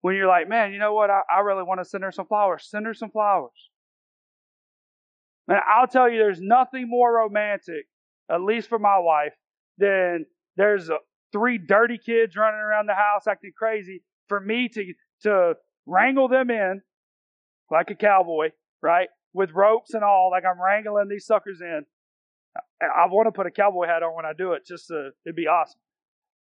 When 0.00 0.14
you're 0.14 0.28
like, 0.28 0.48
man, 0.48 0.72
you 0.72 0.78
know 0.78 0.94
what? 0.94 1.10
I, 1.10 1.22
I 1.28 1.40
really 1.40 1.64
want 1.64 1.80
to 1.80 1.84
send 1.84 2.04
her 2.04 2.12
some 2.12 2.26
flowers. 2.26 2.68
Send 2.70 2.86
her 2.86 2.94
some 2.94 3.10
flowers. 3.10 3.68
And 5.48 5.58
I'll 5.68 5.88
tell 5.88 6.08
you, 6.08 6.18
there's 6.18 6.40
nothing 6.40 6.88
more 6.88 7.12
romantic, 7.12 7.86
at 8.30 8.42
least 8.42 8.68
for 8.68 8.78
my 8.78 8.98
wife, 9.00 9.34
than 9.76 10.24
there's 10.56 10.88
a, 10.88 10.98
three 11.32 11.58
dirty 11.58 11.98
kids 11.98 12.36
running 12.36 12.60
around 12.60 12.86
the 12.86 12.94
house 12.94 13.26
acting 13.28 13.52
crazy. 13.58 14.04
For 14.28 14.38
me 14.38 14.68
to 14.68 14.84
to 15.22 15.54
wrangle 15.84 16.28
them 16.28 16.50
in 16.50 16.80
like 17.72 17.90
a 17.90 17.96
cowboy, 17.96 18.50
right, 18.80 19.08
with 19.32 19.50
ropes 19.50 19.94
and 19.94 20.04
all, 20.04 20.30
like 20.30 20.44
I'm 20.44 20.62
wrangling 20.62 21.08
these 21.08 21.26
suckers 21.26 21.60
in. 21.60 21.84
I, 22.80 23.06
want 23.06 23.26
to 23.26 23.32
put 23.32 23.46
a 23.46 23.50
cowboy 23.50 23.86
hat 23.86 24.02
on 24.02 24.14
when 24.14 24.24
I 24.24 24.32
do 24.36 24.52
it, 24.52 24.64
just 24.66 24.88
to, 24.88 25.10
it'd 25.24 25.36
be 25.36 25.46
awesome 25.46 25.80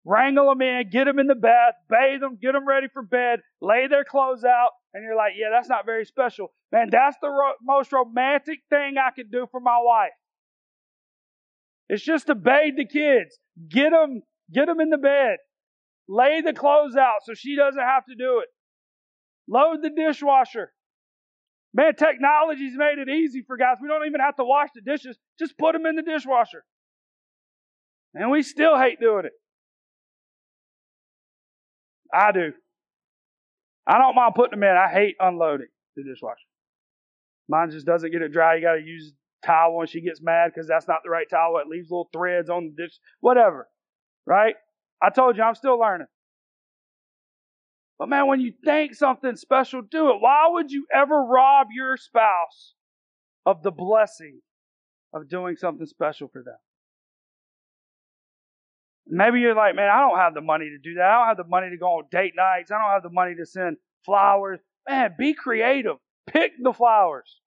wrangle 0.06 0.50
them 0.50 0.62
in, 0.62 0.90
get 0.90 1.06
them 1.06 1.20
in 1.20 1.28
the 1.28 1.36
bath, 1.36 1.76
bathe 1.90 2.22
them, 2.22 2.38
get 2.42 2.54
them 2.54 2.68
ready 2.68 2.88
for 2.92 3.02
bed, 3.02 3.42
lay 3.62 3.88
their 3.88 4.04
clothes 4.04 4.44
out, 4.44 4.72
and 4.94 5.04
you're 5.04 5.16
like, 5.16 5.34
yeah, 5.38 5.50
that's 5.52 5.70
not 5.70 5.86
very 5.86 6.06
special. 6.06 6.52
Man, 6.72 6.90
that's 6.92 7.18
the 7.22 7.30
ro- 7.30 7.54
most 7.62 7.92
romantic 7.92 8.60
thing 8.70 8.96
I 8.98 9.12
could 9.12 9.32
do 9.32 9.48
for 9.52 9.60
my 9.60 9.78
wife. 9.82 10.12
It's 11.90 12.04
just 12.04 12.28
to 12.28 12.36
bathe 12.36 12.76
the 12.78 12.86
kids, 12.86 13.38
get 13.68 13.92
them, 13.92 14.22
get 14.52 14.68
them 14.68 14.80
in 14.80 14.90
the 14.90 14.98
bed, 14.98 15.38
lay 16.08 16.42
the 16.42 16.54
clothes 16.54 16.96
out 16.96 17.20
so 17.24 17.34
she 17.34 17.56
doesn't 17.56 17.82
have 17.82 18.06
to 18.06 18.16
do 18.16 18.40
it, 18.40 18.48
load 19.48 19.82
the 19.82 19.90
dishwasher. 19.90 20.72
Man, 21.74 21.94
technology's 21.96 22.76
made 22.76 22.98
it 22.98 23.10
easy 23.10 23.44
for 23.46 23.58
guys. 23.58 23.78
We 23.80 23.88
don't 23.88 24.08
even 24.08 24.22
have 24.22 24.36
to 24.38 24.44
wash 24.44 24.70
the 24.74 24.82
dishes. 24.82 25.20
Just 25.40 25.58
put 25.58 25.74
them 25.74 25.86
in 25.86 25.96
the 25.96 26.02
dishwasher. 26.02 26.64
And 28.14 28.30
we 28.30 28.44
still 28.44 28.78
hate 28.78 29.00
doing 29.00 29.26
it. 29.26 29.32
I 32.14 32.32
do. 32.32 32.52
I 33.88 33.98
don't 33.98 34.16
mind 34.16 34.34
putting 34.36 34.60
them 34.60 34.70
in. 34.70 34.76
I 34.76 34.92
hate 34.92 35.16
unloading 35.20 35.68
the 35.96 36.04
dishwasher. 36.04 36.38
Mine 37.48 37.72
just 37.72 37.86
doesn't 37.86 38.12
get 38.12 38.22
it 38.22 38.34
dry. 38.34 38.56
You 38.56 38.62
got 38.62 38.76
to 38.76 38.82
use 38.82 39.14
towel 39.46 39.80
and 39.80 39.90
she 39.90 40.02
gets 40.02 40.22
mad 40.22 40.52
because 40.54 40.68
that's 40.68 40.88
not 40.88 41.00
the 41.04 41.10
right 41.10 41.28
towel. 41.30 41.58
It 41.58 41.68
leaves 41.68 41.90
little 41.90 42.10
threads 42.14 42.50
on 42.50 42.74
the 42.76 42.84
dish, 42.84 43.00
whatever. 43.22 43.68
Right? 44.26 44.56
I 45.02 45.10
told 45.10 45.38
you, 45.38 45.44
I'm 45.44 45.56
still 45.56 45.80
learning. 45.80 46.08
But 47.98 48.10
man, 48.10 48.28
when 48.28 48.40
you 48.40 48.54
think 48.64 48.96
something 48.96 49.36
special, 49.36 49.82
do 49.82 50.12
it. 50.12 50.18
Why 50.20 50.48
would 50.50 50.72
you 50.72 50.86
ever 50.94 51.24
rob 51.24 51.68
your 51.74 51.98
spouse 51.98 52.76
of 53.46 53.64
the 53.64 53.72
blessing 53.72 54.40
of 55.14 55.30
doing 55.30 55.56
something 55.56 55.86
special 55.86 56.28
for 56.28 56.44
them? 56.44 56.58
Maybe 59.08 59.40
you're 59.40 59.56
like, 59.56 59.76
man, 59.76 59.90
I 59.90 60.02
don't 60.02 60.20
have 60.20 60.36
the 60.36 60.42
money 60.42 60.70
to 60.70 60.78
do 60.78 60.96
that. 60.96 61.04
I 61.04 61.18
don't 61.18 61.28
have 61.28 61.38
the 61.38 61.50
money 61.50 61.70
to 61.72 61.78
go 61.78 61.98
on 61.98 62.04
date 62.12 62.34
nights. 62.36 62.72
I 62.72 62.78
don't 62.78 62.92
have 62.92 63.04
the 63.04 63.10
money 63.10 63.34
to 63.36 63.46
send 63.46 63.78
flowers. 64.06 64.60
Man, 64.88 65.16
be 65.18 65.34
creative. 65.34 65.96
Pick 66.28 66.52
the 66.62 66.74
flowers. 66.74 67.40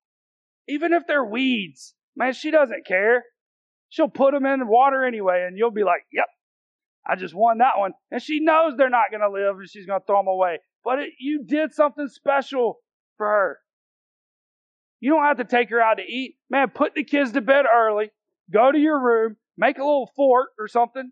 Even 0.68 0.92
if 0.92 1.07
they're 1.07 1.25
weeds. 1.25 1.94
Man, 2.16 2.33
she 2.33 2.51
doesn't 2.51 2.85
care. 2.85 3.25
She'll 3.90 4.09
put 4.09 4.33
them 4.33 4.46
in 4.46 4.66
water 4.66 5.05
anyway, 5.05 5.44
and 5.46 5.57
you'll 5.57 5.70
be 5.70 5.85
like, 5.85 6.03
yep, 6.12 6.27
I 7.07 7.16
just 7.16 7.35
won 7.35 7.59
that 7.59 7.79
one. 7.79 7.92
And 8.11 8.22
she 8.22 8.40
knows 8.40 8.75
they're 8.77 8.88
not 8.90 9.11
going 9.11 9.20
to 9.20 9.31
live 9.31 9.59
and 9.59 9.68
she's 9.68 9.87
going 9.87 10.01
to 10.01 10.07
throw 10.07 10.18
them 10.18 10.29
away. 10.29 10.59
But 10.85 11.01
it, 11.01 11.11
you 11.18 11.44
did 11.44 11.72
something 11.75 12.09
special 12.09 12.79
for 13.16 13.27
her. 13.27 13.59
You 15.03 15.11
don't 15.11 15.25
have 15.25 15.38
to 15.38 15.45
take 15.45 15.69
her 15.71 15.81
out 15.81 15.95
to 15.95 16.05
eat. 16.05 16.37
Man, 16.49 16.71
put 16.71 16.95
the 16.95 17.03
kids 17.03 17.33
to 17.33 17.41
bed 17.41 17.65
early. 17.67 18.12
Go 18.53 18.71
to 18.71 18.79
your 18.79 19.03
room. 19.03 19.37
Make 19.59 19.79
a 19.79 19.85
little 19.85 20.09
fort 20.15 20.51
or 20.61 20.69
something 20.69 21.11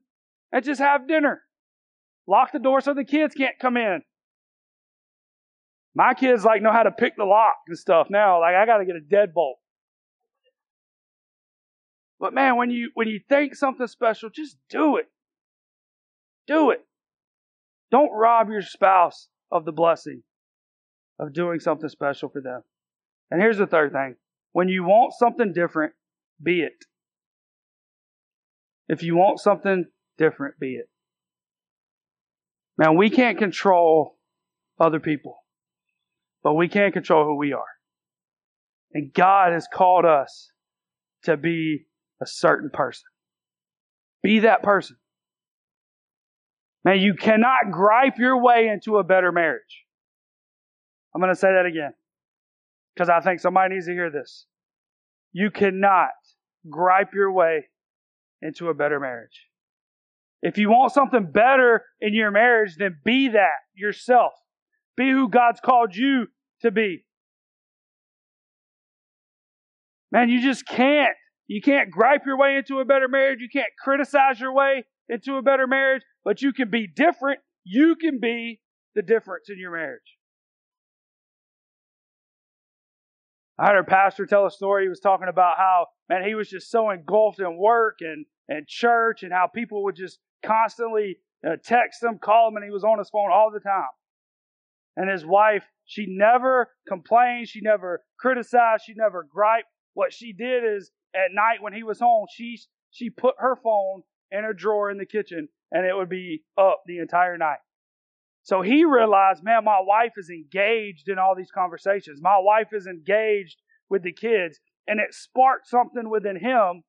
and 0.53 0.65
just 0.65 0.81
have 0.81 1.09
dinner. 1.09 1.43
Lock 2.29 2.53
the 2.53 2.61
door 2.61 2.81
so 2.81 2.95
the 2.95 3.05
kids 3.05 3.35
can't 3.35 3.59
come 3.61 3.77
in. 3.77 4.03
My 5.93 6.15
kids 6.15 6.45
like 6.45 6.63
know 6.63 6.71
how 6.71 6.85
to 6.85 6.93
pick 6.93 7.17
the 7.17 7.25
lock 7.25 7.57
and 7.67 7.77
stuff 7.77 8.07
now. 8.11 8.39
Like 8.39 8.55
I 8.55 8.65
got 8.65 8.79
to 8.79 8.85
get 8.85 8.95
a 8.95 9.01
deadbolt. 9.01 9.55
But 12.21 12.33
man, 12.33 12.57
when 12.57 12.71
you 12.71 12.93
when 12.95 13.09
you 13.09 13.19
think 13.29 13.57
something 13.57 13.89
special, 13.89 14.31
just 14.31 14.57
do 14.69 14.99
it. 14.99 15.07
Do 16.47 16.71
it. 16.71 16.87
Don't 17.91 18.13
rob 18.13 18.51
your 18.51 18.63
spouse 18.63 19.29
of 19.51 19.65
the 19.65 19.73
blessing 19.73 20.23
of 21.19 21.33
doing 21.33 21.59
something 21.59 21.89
special 21.89 22.29
for 22.29 22.41
them. 22.41 22.63
And 23.31 23.41
here's 23.41 23.59
the 23.59 23.67
third 23.67 23.93
thing. 23.93 24.17
When 24.53 24.69
you 24.69 24.83
want 24.83 25.13
something 25.19 25.53
different, 25.53 25.93
be 26.43 26.63
it. 26.63 26.85
If 28.89 29.03
you 29.03 29.17
want 29.17 29.39
something 29.39 29.85
different 30.19 30.59
be 30.59 30.75
it. 30.75 30.89
Now, 32.77 32.93
we 32.93 33.11
can't 33.11 33.39
control 33.39 34.19
other 34.79 35.01
people, 35.01 35.37
but 36.43 36.55
we 36.55 36.69
can 36.69 36.93
control 36.93 37.25
who 37.25 37.37
we 37.37 37.53
are. 37.53 37.63
And 38.93 39.13
God 39.13 39.53
has 39.53 39.69
called 39.73 40.05
us 40.05 40.51
to 41.25 41.37
be 41.37 41.87
a 42.21 42.27
certain 42.27 42.71
person. 42.71 43.05
Be 44.23 44.41
that 44.41 44.63
person. 44.63 44.97
Man, 46.85 46.99
you 46.99 47.15
cannot 47.15 47.71
gripe 47.71 48.19
your 48.19 48.43
way 48.43 48.69
into 48.69 48.97
a 48.97 49.05
better 49.05 49.31
marriage. 49.31 49.85
I'm 51.15 51.21
going 51.21 51.33
to 51.33 51.39
say 51.39 51.53
that 51.53 51.67
again 51.67 51.93
because 52.95 53.09
I 53.09 53.21
think 53.21 53.41
somebody 53.41 53.75
needs 53.75 53.87
to 53.87 53.93
hear 53.93 54.11
this. 54.11 54.47
You 55.33 55.51
cannot 55.51 56.11
gripe 56.69 57.15
your 57.15 57.33
way 57.33 57.67
into 58.43 58.69
a 58.69 58.75
better 58.75 58.99
marriage. 59.01 59.47
If 60.43 60.57
you 60.59 60.71
want 60.71 60.93
something 60.93 61.31
better 61.31 61.85
in 62.01 62.15
your 62.15 62.31
marriage, 62.31 62.77
then 62.77 62.99
be 63.05 63.29
that 63.29 63.59
yourself. 63.75 64.33
Be 64.97 65.11
who 65.11 65.29
God's 65.29 65.61
called 65.61 65.95
you 65.95 66.27
to 66.63 66.71
be. 66.71 67.05
Man, 70.13 70.29
you 70.29 70.43
just 70.43 70.67
can't. 70.67 71.17
You 71.47 71.61
can't 71.61 71.91
gripe 71.91 72.23
your 72.27 72.39
way 72.39 72.57
into 72.57 72.81
a 72.81 72.85
better 72.85 73.09
marriage. 73.09 73.41
You 73.41 73.49
can't 73.53 73.73
criticize 73.83 74.41
your 74.41 74.53
way 74.53 74.85
into 75.09 75.37
a 75.37 75.43
better 75.43 75.67
marriage, 75.67 76.03
but 76.25 76.43
you 76.43 76.53
can 76.53 76.71
be 76.71 76.87
different. 76.87 77.41
You 77.65 77.97
can 77.97 78.19
be 78.21 78.61
the 78.95 79.03
difference 79.03 79.51
in 79.51 79.59
your 79.59 79.73
marriage. 79.73 80.01
I 83.61 83.67
heard 83.67 83.81
a 83.81 83.85
pastor 83.85 84.25
tell 84.25 84.47
a 84.47 84.51
story. 84.51 84.85
He 84.85 84.89
was 84.89 85.01
talking 85.01 85.29
about 85.29 85.59
how, 85.59 85.89
man, 86.09 86.25
he 86.27 86.35
was 86.35 86.49
just 86.49 86.71
so 86.71 86.89
engulfed 86.89 87.41
in 87.41 87.59
work 87.59 87.99
and, 88.01 88.25
and 88.49 88.67
church 88.67 89.23
and 89.23 89.33
how 89.33 89.49
people 89.55 89.85
would 89.85 89.97
just 89.97 90.19
constantly 90.43 91.19
uh, 91.47 91.57
text 91.63 92.03
him, 92.03 92.19
call 92.19 92.49
him, 92.49 92.57
and 92.57 92.65
he 92.65 92.71
was 92.71 92.85
on 92.85 92.99
his 92.99 93.11
phone 93.11 93.31
all 93.31 93.51
the 93.53 93.61
time. 93.61 93.91
And 94.97 95.11
his 95.11 95.27
wife, 95.27 95.65
she 95.85 96.07
never 96.09 96.71
complained, 96.89 97.49
she 97.49 97.61
never 97.61 98.03
criticized, 98.19 98.85
she 98.87 98.95
never 98.97 99.29
griped. 99.31 99.69
What 99.93 100.15
she 100.15 100.33
did 100.33 100.65
is 100.65 100.91
at 101.15 101.33
night 101.33 101.61
when 101.61 101.75
he 101.75 101.83
was 101.83 102.01
home, 102.01 102.27
she 102.35 102.59
she 102.91 103.11
put 103.11 103.35
her 103.39 103.57
phone 103.57 104.03
in 104.31 104.45
a 104.45 104.55
drawer 104.55 104.91
in 104.91 104.99
the 104.99 105.07
kitchen 105.07 105.49
and 105.71 105.87
it 105.87 105.95
would 105.95 106.09
be 106.09 106.45
up 106.57 106.83
the 106.87 106.99
entire 106.99 107.37
night. 107.37 107.59
So 108.43 108.63
he 108.63 108.85
realized, 108.85 109.45
man, 109.45 109.65
my 109.65 109.81
wife 109.81 110.13
is 110.17 110.31
engaged 110.31 111.09
in 111.09 111.19
all 111.19 111.35
these 111.37 111.51
conversations. 111.51 112.21
My 112.23 112.39
wife 112.39 112.69
is 112.73 112.87
engaged 112.87 113.57
with 113.89 114.03
the 114.03 114.13
kids. 114.13 114.59
And 114.87 114.99
it 114.99 115.13
sparked 115.13 115.69
something 115.69 116.09
within 116.09 116.37
him 116.37 116.83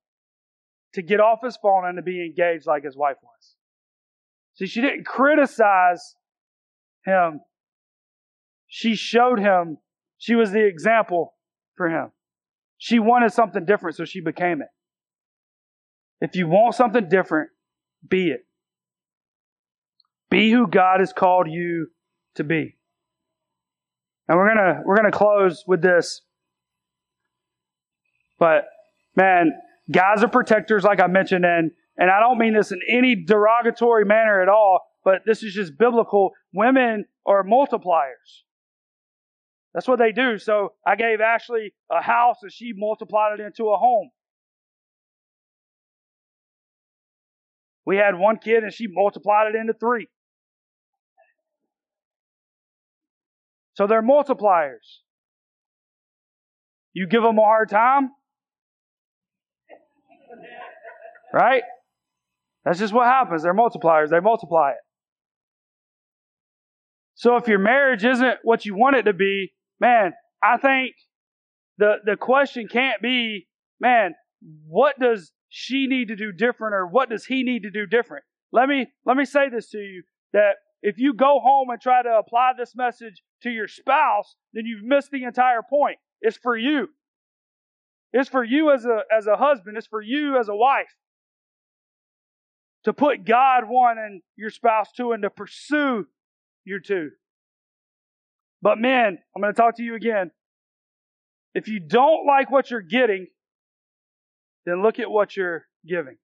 to 0.93 1.01
get 1.01 1.19
off 1.19 1.39
his 1.43 1.57
phone 1.61 1.85
and 1.85 1.97
to 1.97 2.01
be 2.01 2.25
engaged 2.25 2.65
like 2.65 2.83
his 2.83 2.95
wife 2.97 3.17
was. 3.21 3.55
See, 4.55 4.65
she 4.65 4.81
didn't 4.81 5.05
criticize 5.05 6.15
him. 7.05 7.41
She 8.67 8.95
showed 8.95 9.39
him, 9.39 9.77
she 10.17 10.35
was 10.35 10.51
the 10.51 10.65
example 10.65 11.33
for 11.75 11.89
him. 11.89 12.11
She 12.77 12.99
wanted 12.99 13.33
something 13.33 13.65
different, 13.65 13.97
so 13.97 14.05
she 14.05 14.21
became 14.21 14.61
it. 14.61 14.67
If 16.21 16.35
you 16.35 16.47
want 16.47 16.75
something 16.75 17.09
different, 17.09 17.49
be 18.07 18.29
it. 18.29 18.45
Be 20.31 20.49
who 20.49 20.65
God 20.65 21.01
has 21.01 21.13
called 21.13 21.47
you 21.47 21.87
to 22.35 22.43
be. 22.43 22.77
And 24.27 24.37
we're 24.37 24.47
gonna 24.47 24.81
we're 24.83 24.95
gonna 24.95 25.11
close 25.11 25.63
with 25.67 25.83
this. 25.83 26.21
But 28.39 28.65
man, 29.15 29.51
Guys 29.91 30.23
are 30.23 30.29
protectors, 30.29 30.83
like 30.83 30.99
I 30.99 31.07
mentioned, 31.07 31.45
and, 31.45 31.71
and 31.97 32.09
I 32.09 32.19
don't 32.19 32.37
mean 32.37 32.53
this 32.53 32.71
in 32.71 32.79
any 32.87 33.15
derogatory 33.15 34.05
manner 34.05 34.41
at 34.41 34.47
all, 34.47 34.81
but 35.03 35.21
this 35.25 35.43
is 35.43 35.53
just 35.53 35.77
biblical. 35.77 36.31
Women 36.53 37.05
are 37.25 37.43
multipliers. 37.43 38.43
That's 39.73 39.87
what 39.87 39.99
they 39.99 40.11
do. 40.11 40.37
So 40.37 40.73
I 40.85 40.95
gave 40.95 41.19
Ashley 41.19 41.73
a 41.89 42.01
house 42.01 42.37
and 42.41 42.51
she 42.51 42.73
multiplied 42.75 43.39
it 43.39 43.43
into 43.43 43.69
a 43.69 43.77
home. 43.77 44.09
We 47.85 47.97
had 47.97 48.17
one 48.17 48.37
kid 48.37 48.63
and 48.63 48.73
she 48.73 48.87
multiplied 48.87 49.53
it 49.53 49.57
into 49.57 49.73
three. 49.73 50.07
So 53.73 53.87
they're 53.87 54.03
multipliers. 54.03 54.99
You 56.93 57.07
give 57.07 57.23
them 57.23 57.37
a 57.37 57.41
hard 57.41 57.69
time, 57.69 58.11
Right? 61.33 61.63
That's 62.65 62.79
just 62.79 62.93
what 62.93 63.05
happens. 63.05 63.43
They're 63.43 63.53
multipliers. 63.53 64.09
They 64.09 64.19
multiply 64.19 64.71
it. 64.71 64.77
So 67.15 67.37
if 67.37 67.47
your 67.47 67.59
marriage 67.59 68.03
isn't 68.03 68.39
what 68.43 68.65
you 68.65 68.75
want 68.75 68.95
it 68.95 69.03
to 69.03 69.13
be, 69.13 69.53
man, 69.79 70.13
I 70.43 70.57
think 70.57 70.93
the, 71.77 71.95
the 72.03 72.17
question 72.17 72.67
can't 72.67 73.01
be, 73.01 73.47
man, 73.79 74.15
what 74.67 74.99
does 74.99 75.31
she 75.49 75.87
need 75.87 76.07
to 76.07 76.15
do 76.15 76.31
different 76.31 76.73
or 76.73 76.87
what 76.87 77.09
does 77.09 77.25
he 77.25 77.43
need 77.43 77.63
to 77.63 77.71
do 77.71 77.85
different? 77.85 78.23
Let 78.51 78.67
me, 78.67 78.87
let 79.05 79.17
me 79.17 79.25
say 79.25 79.49
this 79.49 79.69
to 79.69 79.77
you 79.77 80.03
that 80.33 80.55
if 80.81 80.97
you 80.97 81.13
go 81.13 81.39
home 81.39 81.69
and 81.69 81.79
try 81.79 82.01
to 82.01 82.09
apply 82.09 82.53
this 82.57 82.75
message 82.75 83.21
to 83.43 83.49
your 83.49 83.67
spouse, 83.67 84.35
then 84.53 84.65
you've 84.65 84.83
missed 84.83 85.11
the 85.11 85.23
entire 85.23 85.61
point. 85.67 85.97
It's 86.21 86.37
for 86.37 86.57
you. 86.57 86.89
It's 88.13 88.29
for 88.29 88.43
you 88.43 88.71
as 88.71 88.85
a, 88.85 89.01
as 89.15 89.27
a 89.27 89.37
husband. 89.37 89.77
It's 89.77 89.87
for 89.87 90.01
you 90.01 90.37
as 90.37 90.49
a 90.49 90.55
wife 90.55 90.93
to 92.83 92.93
put 92.93 93.25
God 93.25 93.63
one 93.67 93.97
and 93.97 94.21
your 94.35 94.49
spouse 94.49 94.87
two 94.95 95.11
and 95.11 95.23
to 95.23 95.29
pursue 95.29 96.07
your 96.65 96.79
two. 96.79 97.11
But 98.61 98.77
men, 98.77 99.17
I'm 99.35 99.41
going 99.41 99.53
to 99.53 99.59
talk 99.59 99.77
to 99.77 99.83
you 99.83 99.95
again. 99.95 100.31
If 101.53 101.67
you 101.67 101.79
don't 101.79 102.25
like 102.25 102.51
what 102.51 102.71
you're 102.71 102.81
getting, 102.81 103.27
then 104.65 104.81
look 104.81 104.99
at 104.99 105.09
what 105.09 105.35
you're 105.35 105.65
giving. 105.87 106.17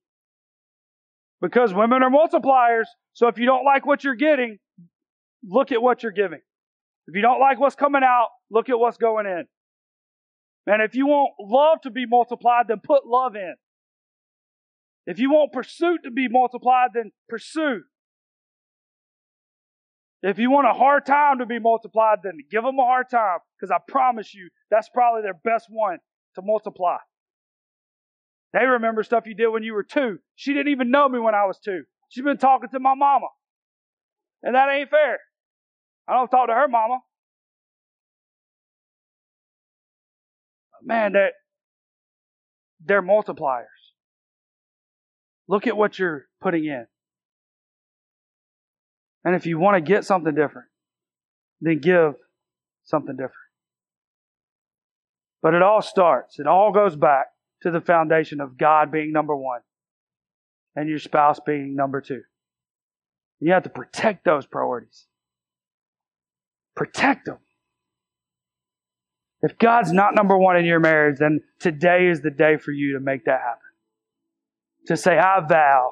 Because 1.41 1.73
women 1.73 2.03
are 2.03 2.09
multipliers. 2.09 2.85
So 3.13 3.27
if 3.27 3.37
you 3.37 3.45
don't 3.45 3.65
like 3.65 3.85
what 3.85 4.03
you're 4.03 4.15
getting, 4.15 4.57
look 5.43 5.71
at 5.71 5.81
what 5.81 6.03
you're 6.03 6.11
giving. 6.11 6.41
If 7.07 7.15
you 7.15 7.21
don't 7.21 7.39
like 7.39 7.59
what's 7.59 7.75
coming 7.75 8.03
out, 8.03 8.29
look 8.51 8.69
at 8.69 8.79
what's 8.79 8.97
going 8.97 9.25
in. 9.25 9.45
And 10.65 10.81
if 10.81 10.95
you 10.95 11.07
want 11.07 11.33
love 11.39 11.81
to 11.81 11.91
be 11.91 12.05
multiplied, 12.05 12.67
then 12.67 12.81
put 12.83 13.05
love 13.05 13.35
in. 13.35 13.55
If 15.05 15.19
you 15.19 15.31
want 15.31 15.53
pursuit 15.53 16.01
to 16.03 16.11
be 16.11 16.27
multiplied, 16.27 16.89
then 16.93 17.11
pursue. 17.29 17.83
If 20.21 20.39
you 20.39 20.51
want 20.51 20.67
a 20.67 20.73
hard 20.73 21.05
time 21.05 21.39
to 21.39 21.45
be 21.45 21.59
multiplied, 21.59 22.19
then 22.23 22.33
give 22.51 22.63
them 22.63 22.77
a 22.79 22.83
hard 22.83 23.09
time 23.09 23.39
because 23.57 23.71
I 23.71 23.77
promise 23.87 24.33
you 24.33 24.49
that's 24.69 24.89
probably 24.89 25.21
their 25.21 25.33
best 25.33 25.67
one 25.69 25.99
to 26.35 26.41
multiply. 26.43 26.97
They 28.53 28.65
remember 28.65 29.03
stuff 29.03 29.25
you 29.25 29.35
did 29.35 29.47
when 29.47 29.63
you 29.63 29.73
were 29.73 29.83
two. 29.83 30.19
She 30.35 30.53
didn't 30.53 30.71
even 30.71 30.91
know 30.91 31.07
me 31.09 31.19
when 31.19 31.35
I 31.35 31.45
was 31.45 31.59
two. 31.59 31.83
She's 32.09 32.23
been 32.23 32.37
talking 32.37 32.69
to 32.69 32.79
my 32.79 32.95
mama. 32.95 33.27
And 34.41 34.55
that 34.55 34.69
ain't 34.69 34.89
fair. 34.89 35.19
I 36.07 36.13
don't 36.13 36.29
talk 36.29 36.47
to 36.47 36.53
her 36.53 36.67
mama. 36.67 36.99
Man, 40.83 41.13
that 41.13 41.33
they're 42.85 43.01
multipliers. 43.01 43.65
Look 45.49 45.67
at 45.67 45.75
what 45.75 45.99
you're 45.99 46.25
putting 46.39 46.65
in. 46.65 46.85
And 49.25 49.35
if 49.35 49.45
you 49.45 49.59
want 49.59 49.75
to 49.75 49.81
get 49.81 50.05
something 50.05 50.33
different, 50.33 50.69
then 51.59 51.79
give 51.79 52.13
something 52.85 53.15
different. 53.15 53.33
But 55.41 55.53
it 55.53 55.61
all 55.61 55.81
starts, 55.81 56.39
it 56.39 56.47
all 56.47 56.71
goes 56.71 56.95
back 56.95 57.27
to 57.63 57.71
the 57.71 57.81
foundation 57.81 58.39
of 58.39 58.57
God 58.57 58.91
being 58.91 59.11
number 59.11 59.35
one 59.35 59.61
and 60.75 60.87
your 60.87 60.99
spouse 60.99 61.39
being 61.45 61.75
number 61.75 62.01
two. 62.01 62.21
You 63.39 63.53
have 63.53 63.63
to 63.63 63.69
protect 63.69 64.25
those 64.25 64.45
priorities. 64.45 65.07
Protect 66.75 67.25
them. 67.25 67.37
If 69.41 69.57
God's 69.57 69.91
not 69.91 70.15
number 70.15 70.37
one 70.37 70.57
in 70.57 70.65
your 70.65 70.79
marriage, 70.79 71.19
then 71.19 71.41
today 71.59 72.07
is 72.07 72.21
the 72.21 72.31
day 72.31 72.57
for 72.57 72.71
you 72.71 72.93
to 72.93 72.99
make 72.99 73.25
that 73.25 73.39
happen. 73.39 73.61
To 74.87 74.97
say, 74.97 75.17
I 75.17 75.41
vow 75.47 75.89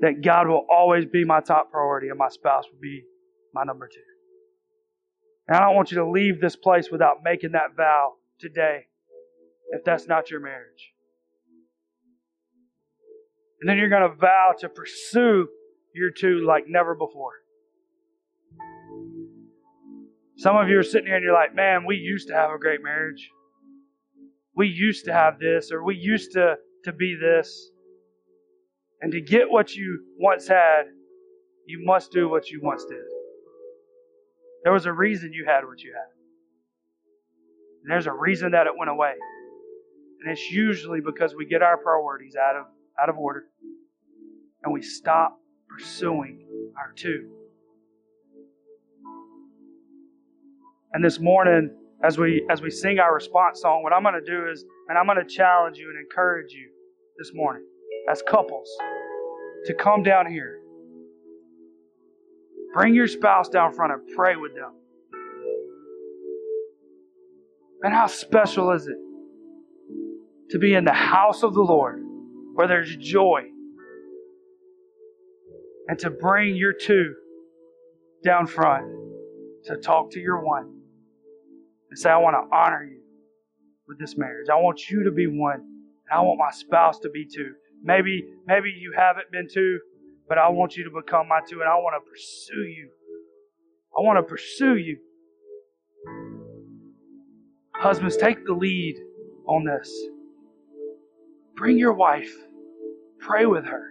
that 0.00 0.22
God 0.22 0.48
will 0.48 0.64
always 0.70 1.06
be 1.06 1.24
my 1.24 1.40
top 1.40 1.70
priority 1.70 2.08
and 2.08 2.18
my 2.18 2.28
spouse 2.28 2.64
will 2.70 2.80
be 2.80 3.02
my 3.54 3.64
number 3.64 3.88
two. 3.88 4.00
And 5.48 5.56
I 5.56 5.60
don't 5.60 5.74
want 5.74 5.90
you 5.90 5.98
to 5.98 6.10
leave 6.10 6.40
this 6.40 6.56
place 6.56 6.90
without 6.90 7.22
making 7.24 7.52
that 7.52 7.76
vow 7.76 8.14
today 8.38 8.86
if 9.70 9.84
that's 9.84 10.06
not 10.06 10.30
your 10.30 10.40
marriage. 10.40 10.92
And 13.60 13.68
then 13.68 13.78
you're 13.78 13.88
going 13.88 14.08
to 14.08 14.16
vow 14.16 14.54
to 14.60 14.68
pursue 14.68 15.48
your 15.94 16.10
two 16.10 16.44
like 16.46 16.64
never 16.68 16.94
before. 16.94 17.32
Some 20.36 20.56
of 20.56 20.68
you 20.68 20.78
are 20.78 20.82
sitting 20.82 21.06
here 21.06 21.16
and 21.16 21.24
you're 21.24 21.32
like, 21.32 21.54
man, 21.54 21.86
we 21.86 21.96
used 21.96 22.28
to 22.28 22.34
have 22.34 22.50
a 22.50 22.58
great 22.58 22.82
marriage. 22.82 23.30
We 24.54 24.68
used 24.68 25.06
to 25.06 25.12
have 25.12 25.38
this, 25.38 25.72
or 25.72 25.82
we 25.82 25.96
used 25.96 26.32
to, 26.32 26.56
to 26.84 26.92
be 26.92 27.16
this. 27.20 27.70
And 29.00 29.12
to 29.12 29.20
get 29.20 29.50
what 29.50 29.74
you 29.74 30.04
once 30.18 30.46
had, 30.48 30.84
you 31.66 31.82
must 31.84 32.12
do 32.12 32.28
what 32.28 32.50
you 32.50 32.60
once 32.62 32.84
did. 32.84 33.02
There 34.64 34.72
was 34.72 34.86
a 34.86 34.92
reason 34.92 35.32
you 35.32 35.44
had 35.46 35.64
what 35.64 35.80
you 35.82 35.92
had. 35.94 36.10
And 37.82 37.90
there's 37.92 38.06
a 38.06 38.12
reason 38.12 38.52
that 38.52 38.66
it 38.66 38.72
went 38.78 38.90
away. 38.90 39.14
And 40.20 40.32
it's 40.32 40.50
usually 40.50 41.00
because 41.00 41.34
we 41.34 41.46
get 41.46 41.62
our 41.62 41.76
priorities 41.76 42.36
out 42.36 42.56
of 42.56 42.66
out 43.00 43.08
of 43.08 43.18
order 43.18 43.44
and 44.64 44.72
we 44.72 44.82
stop 44.82 45.38
pursuing 45.68 46.46
our 46.78 46.92
two. 46.94 47.30
And 50.92 51.04
this 51.04 51.20
morning, 51.20 51.70
as 52.02 52.18
we 52.18 52.46
as 52.50 52.62
we 52.62 52.70
sing 52.70 52.98
our 52.98 53.14
response 53.14 53.60
song, 53.60 53.82
what 53.82 53.92
I'm 53.92 54.02
going 54.02 54.14
to 54.14 54.20
do 54.20 54.48
is, 54.50 54.64
and 54.88 54.98
I'm 54.98 55.06
going 55.06 55.18
to 55.18 55.34
challenge 55.34 55.78
you 55.78 55.90
and 55.90 55.98
encourage 55.98 56.52
you 56.52 56.70
this 57.18 57.32
morning 57.34 57.64
as 58.10 58.22
couples 58.28 58.68
to 59.66 59.74
come 59.74 60.02
down 60.02 60.30
here. 60.30 60.60
Bring 62.74 62.94
your 62.94 63.06
spouse 63.08 63.48
down 63.48 63.72
front 63.72 63.92
and 63.92 64.02
pray 64.14 64.36
with 64.36 64.54
them. 64.54 64.72
And 67.82 67.94
how 67.94 68.06
special 68.06 68.72
is 68.72 68.86
it 68.86 68.96
to 70.50 70.58
be 70.58 70.74
in 70.74 70.84
the 70.84 70.92
house 70.92 71.42
of 71.42 71.54
the 71.54 71.62
Lord 71.62 72.02
where 72.54 72.68
there's 72.68 72.94
joy 72.96 73.42
and 75.88 75.98
to 75.98 76.10
bring 76.10 76.56
your 76.56 76.72
two 76.72 77.14
down 78.24 78.46
front 78.46 78.84
to 79.64 79.76
talk 79.76 80.10
to 80.12 80.20
your 80.20 80.44
one 80.44 80.80
and 81.90 81.98
say, 81.98 82.10
I 82.10 82.16
want 82.16 82.34
to 82.34 82.56
honor 82.56 82.84
you 82.84 83.00
with 83.86 83.98
this 83.98 84.16
marriage. 84.16 84.48
I 84.50 84.56
want 84.56 84.88
you 84.90 85.04
to 85.04 85.12
be 85.12 85.26
one, 85.26 85.60
and 85.60 86.12
I 86.12 86.20
want 86.20 86.38
my 86.38 86.50
spouse 86.50 86.98
to 87.00 87.10
be 87.10 87.24
two. 87.24 87.52
Maybe, 87.82 88.24
maybe 88.46 88.70
you 88.70 88.92
haven't 88.96 89.30
been 89.30 89.48
two, 89.52 89.78
but 90.28 90.38
I 90.38 90.48
want 90.48 90.76
you 90.76 90.84
to 90.84 90.90
become 90.90 91.28
my 91.28 91.40
two, 91.48 91.60
and 91.60 91.68
I 91.68 91.76
want 91.76 92.02
to 92.02 92.10
pursue 92.10 92.64
you. 92.64 92.90
I 93.96 94.00
want 94.02 94.18
to 94.18 94.22
pursue 94.22 94.76
you. 94.76 94.98
Husbands, 97.74 98.16
take 98.16 98.44
the 98.44 98.54
lead 98.54 98.96
on 99.46 99.64
this. 99.64 99.92
Bring 101.56 101.78
your 101.78 101.94
wife, 101.94 102.32
pray 103.18 103.46
with 103.46 103.64
her. 103.64 103.90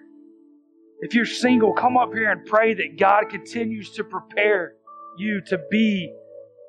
If 1.02 1.16
you're 1.16 1.26
single, 1.26 1.74
come 1.74 1.98
up 1.98 2.14
here 2.14 2.32
and 2.32 2.46
pray 2.46 2.76
that 2.76 2.98
God 3.00 3.30
continues 3.30 3.92
to 3.94 4.04
prepare 4.04 4.74
you 5.18 5.42
to 5.48 5.60
be 5.70 6.14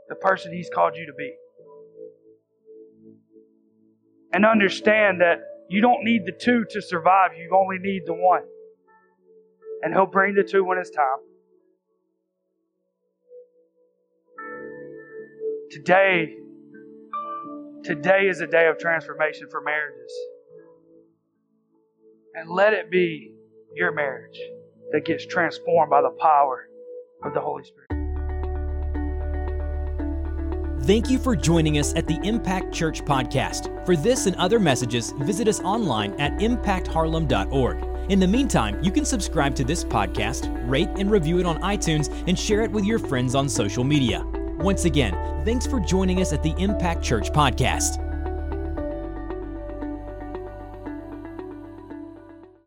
the 0.08 0.14
person 0.14 0.52
He's 0.52 0.70
called 0.74 0.96
you 0.96 1.06
to 1.06 1.12
be. 1.12 1.32
And 4.32 4.44
understand 4.44 5.20
that 5.20 5.38
you 5.68 5.80
don't 5.80 6.02
need 6.02 6.24
the 6.24 6.32
two 6.32 6.64
to 6.70 6.82
survive, 6.82 7.32
you 7.36 7.50
only 7.54 7.78
need 7.78 8.02
the 8.06 8.14
one. 8.14 8.42
And 9.82 9.92
He'll 9.92 10.06
bring 10.06 10.34
the 10.34 10.44
two 10.44 10.64
when 10.64 10.78
it's 10.78 10.90
time. 10.90 11.18
Today, 15.70 16.34
today 17.84 18.28
is 18.28 18.40
a 18.40 18.46
day 18.46 18.66
of 18.68 18.78
transformation 18.78 19.48
for 19.50 19.60
marriages. 19.60 20.12
And 22.36 22.50
let 22.50 22.74
it 22.74 22.90
be 22.90 23.32
your 23.74 23.92
marriage 23.92 24.38
that 24.92 25.06
gets 25.06 25.26
transformed 25.26 25.90
by 25.90 26.02
the 26.02 26.14
power 26.20 26.68
of 27.24 27.32
the 27.32 27.40
Holy 27.40 27.64
Spirit. 27.64 27.86
Thank 30.84 31.10
you 31.10 31.18
for 31.18 31.34
joining 31.34 31.78
us 31.78 31.94
at 31.96 32.06
the 32.06 32.20
Impact 32.22 32.72
Church 32.72 33.02
podcast. 33.04 33.84
For 33.86 33.96
this 33.96 34.26
and 34.26 34.36
other 34.36 34.60
messages, 34.60 35.12
visit 35.18 35.48
us 35.48 35.60
online 35.60 36.12
at 36.20 36.32
impactharlem.org. 36.34 38.10
In 38.10 38.20
the 38.20 38.28
meantime, 38.28 38.84
you 38.84 38.92
can 38.92 39.04
subscribe 39.04 39.56
to 39.56 39.64
this 39.64 39.82
podcast, 39.82 40.48
rate 40.68 40.90
and 40.96 41.10
review 41.10 41.40
it 41.40 41.46
on 41.46 41.60
iTunes, 41.62 42.12
and 42.28 42.38
share 42.38 42.60
it 42.62 42.70
with 42.70 42.84
your 42.84 43.00
friends 43.00 43.34
on 43.34 43.48
social 43.48 43.82
media. 43.82 44.22
Once 44.58 44.84
again, 44.84 45.12
thanks 45.44 45.66
for 45.66 45.80
joining 45.80 46.20
us 46.20 46.32
at 46.32 46.42
the 46.42 46.54
Impact 46.58 47.02
Church 47.02 47.32
podcast. 47.32 48.05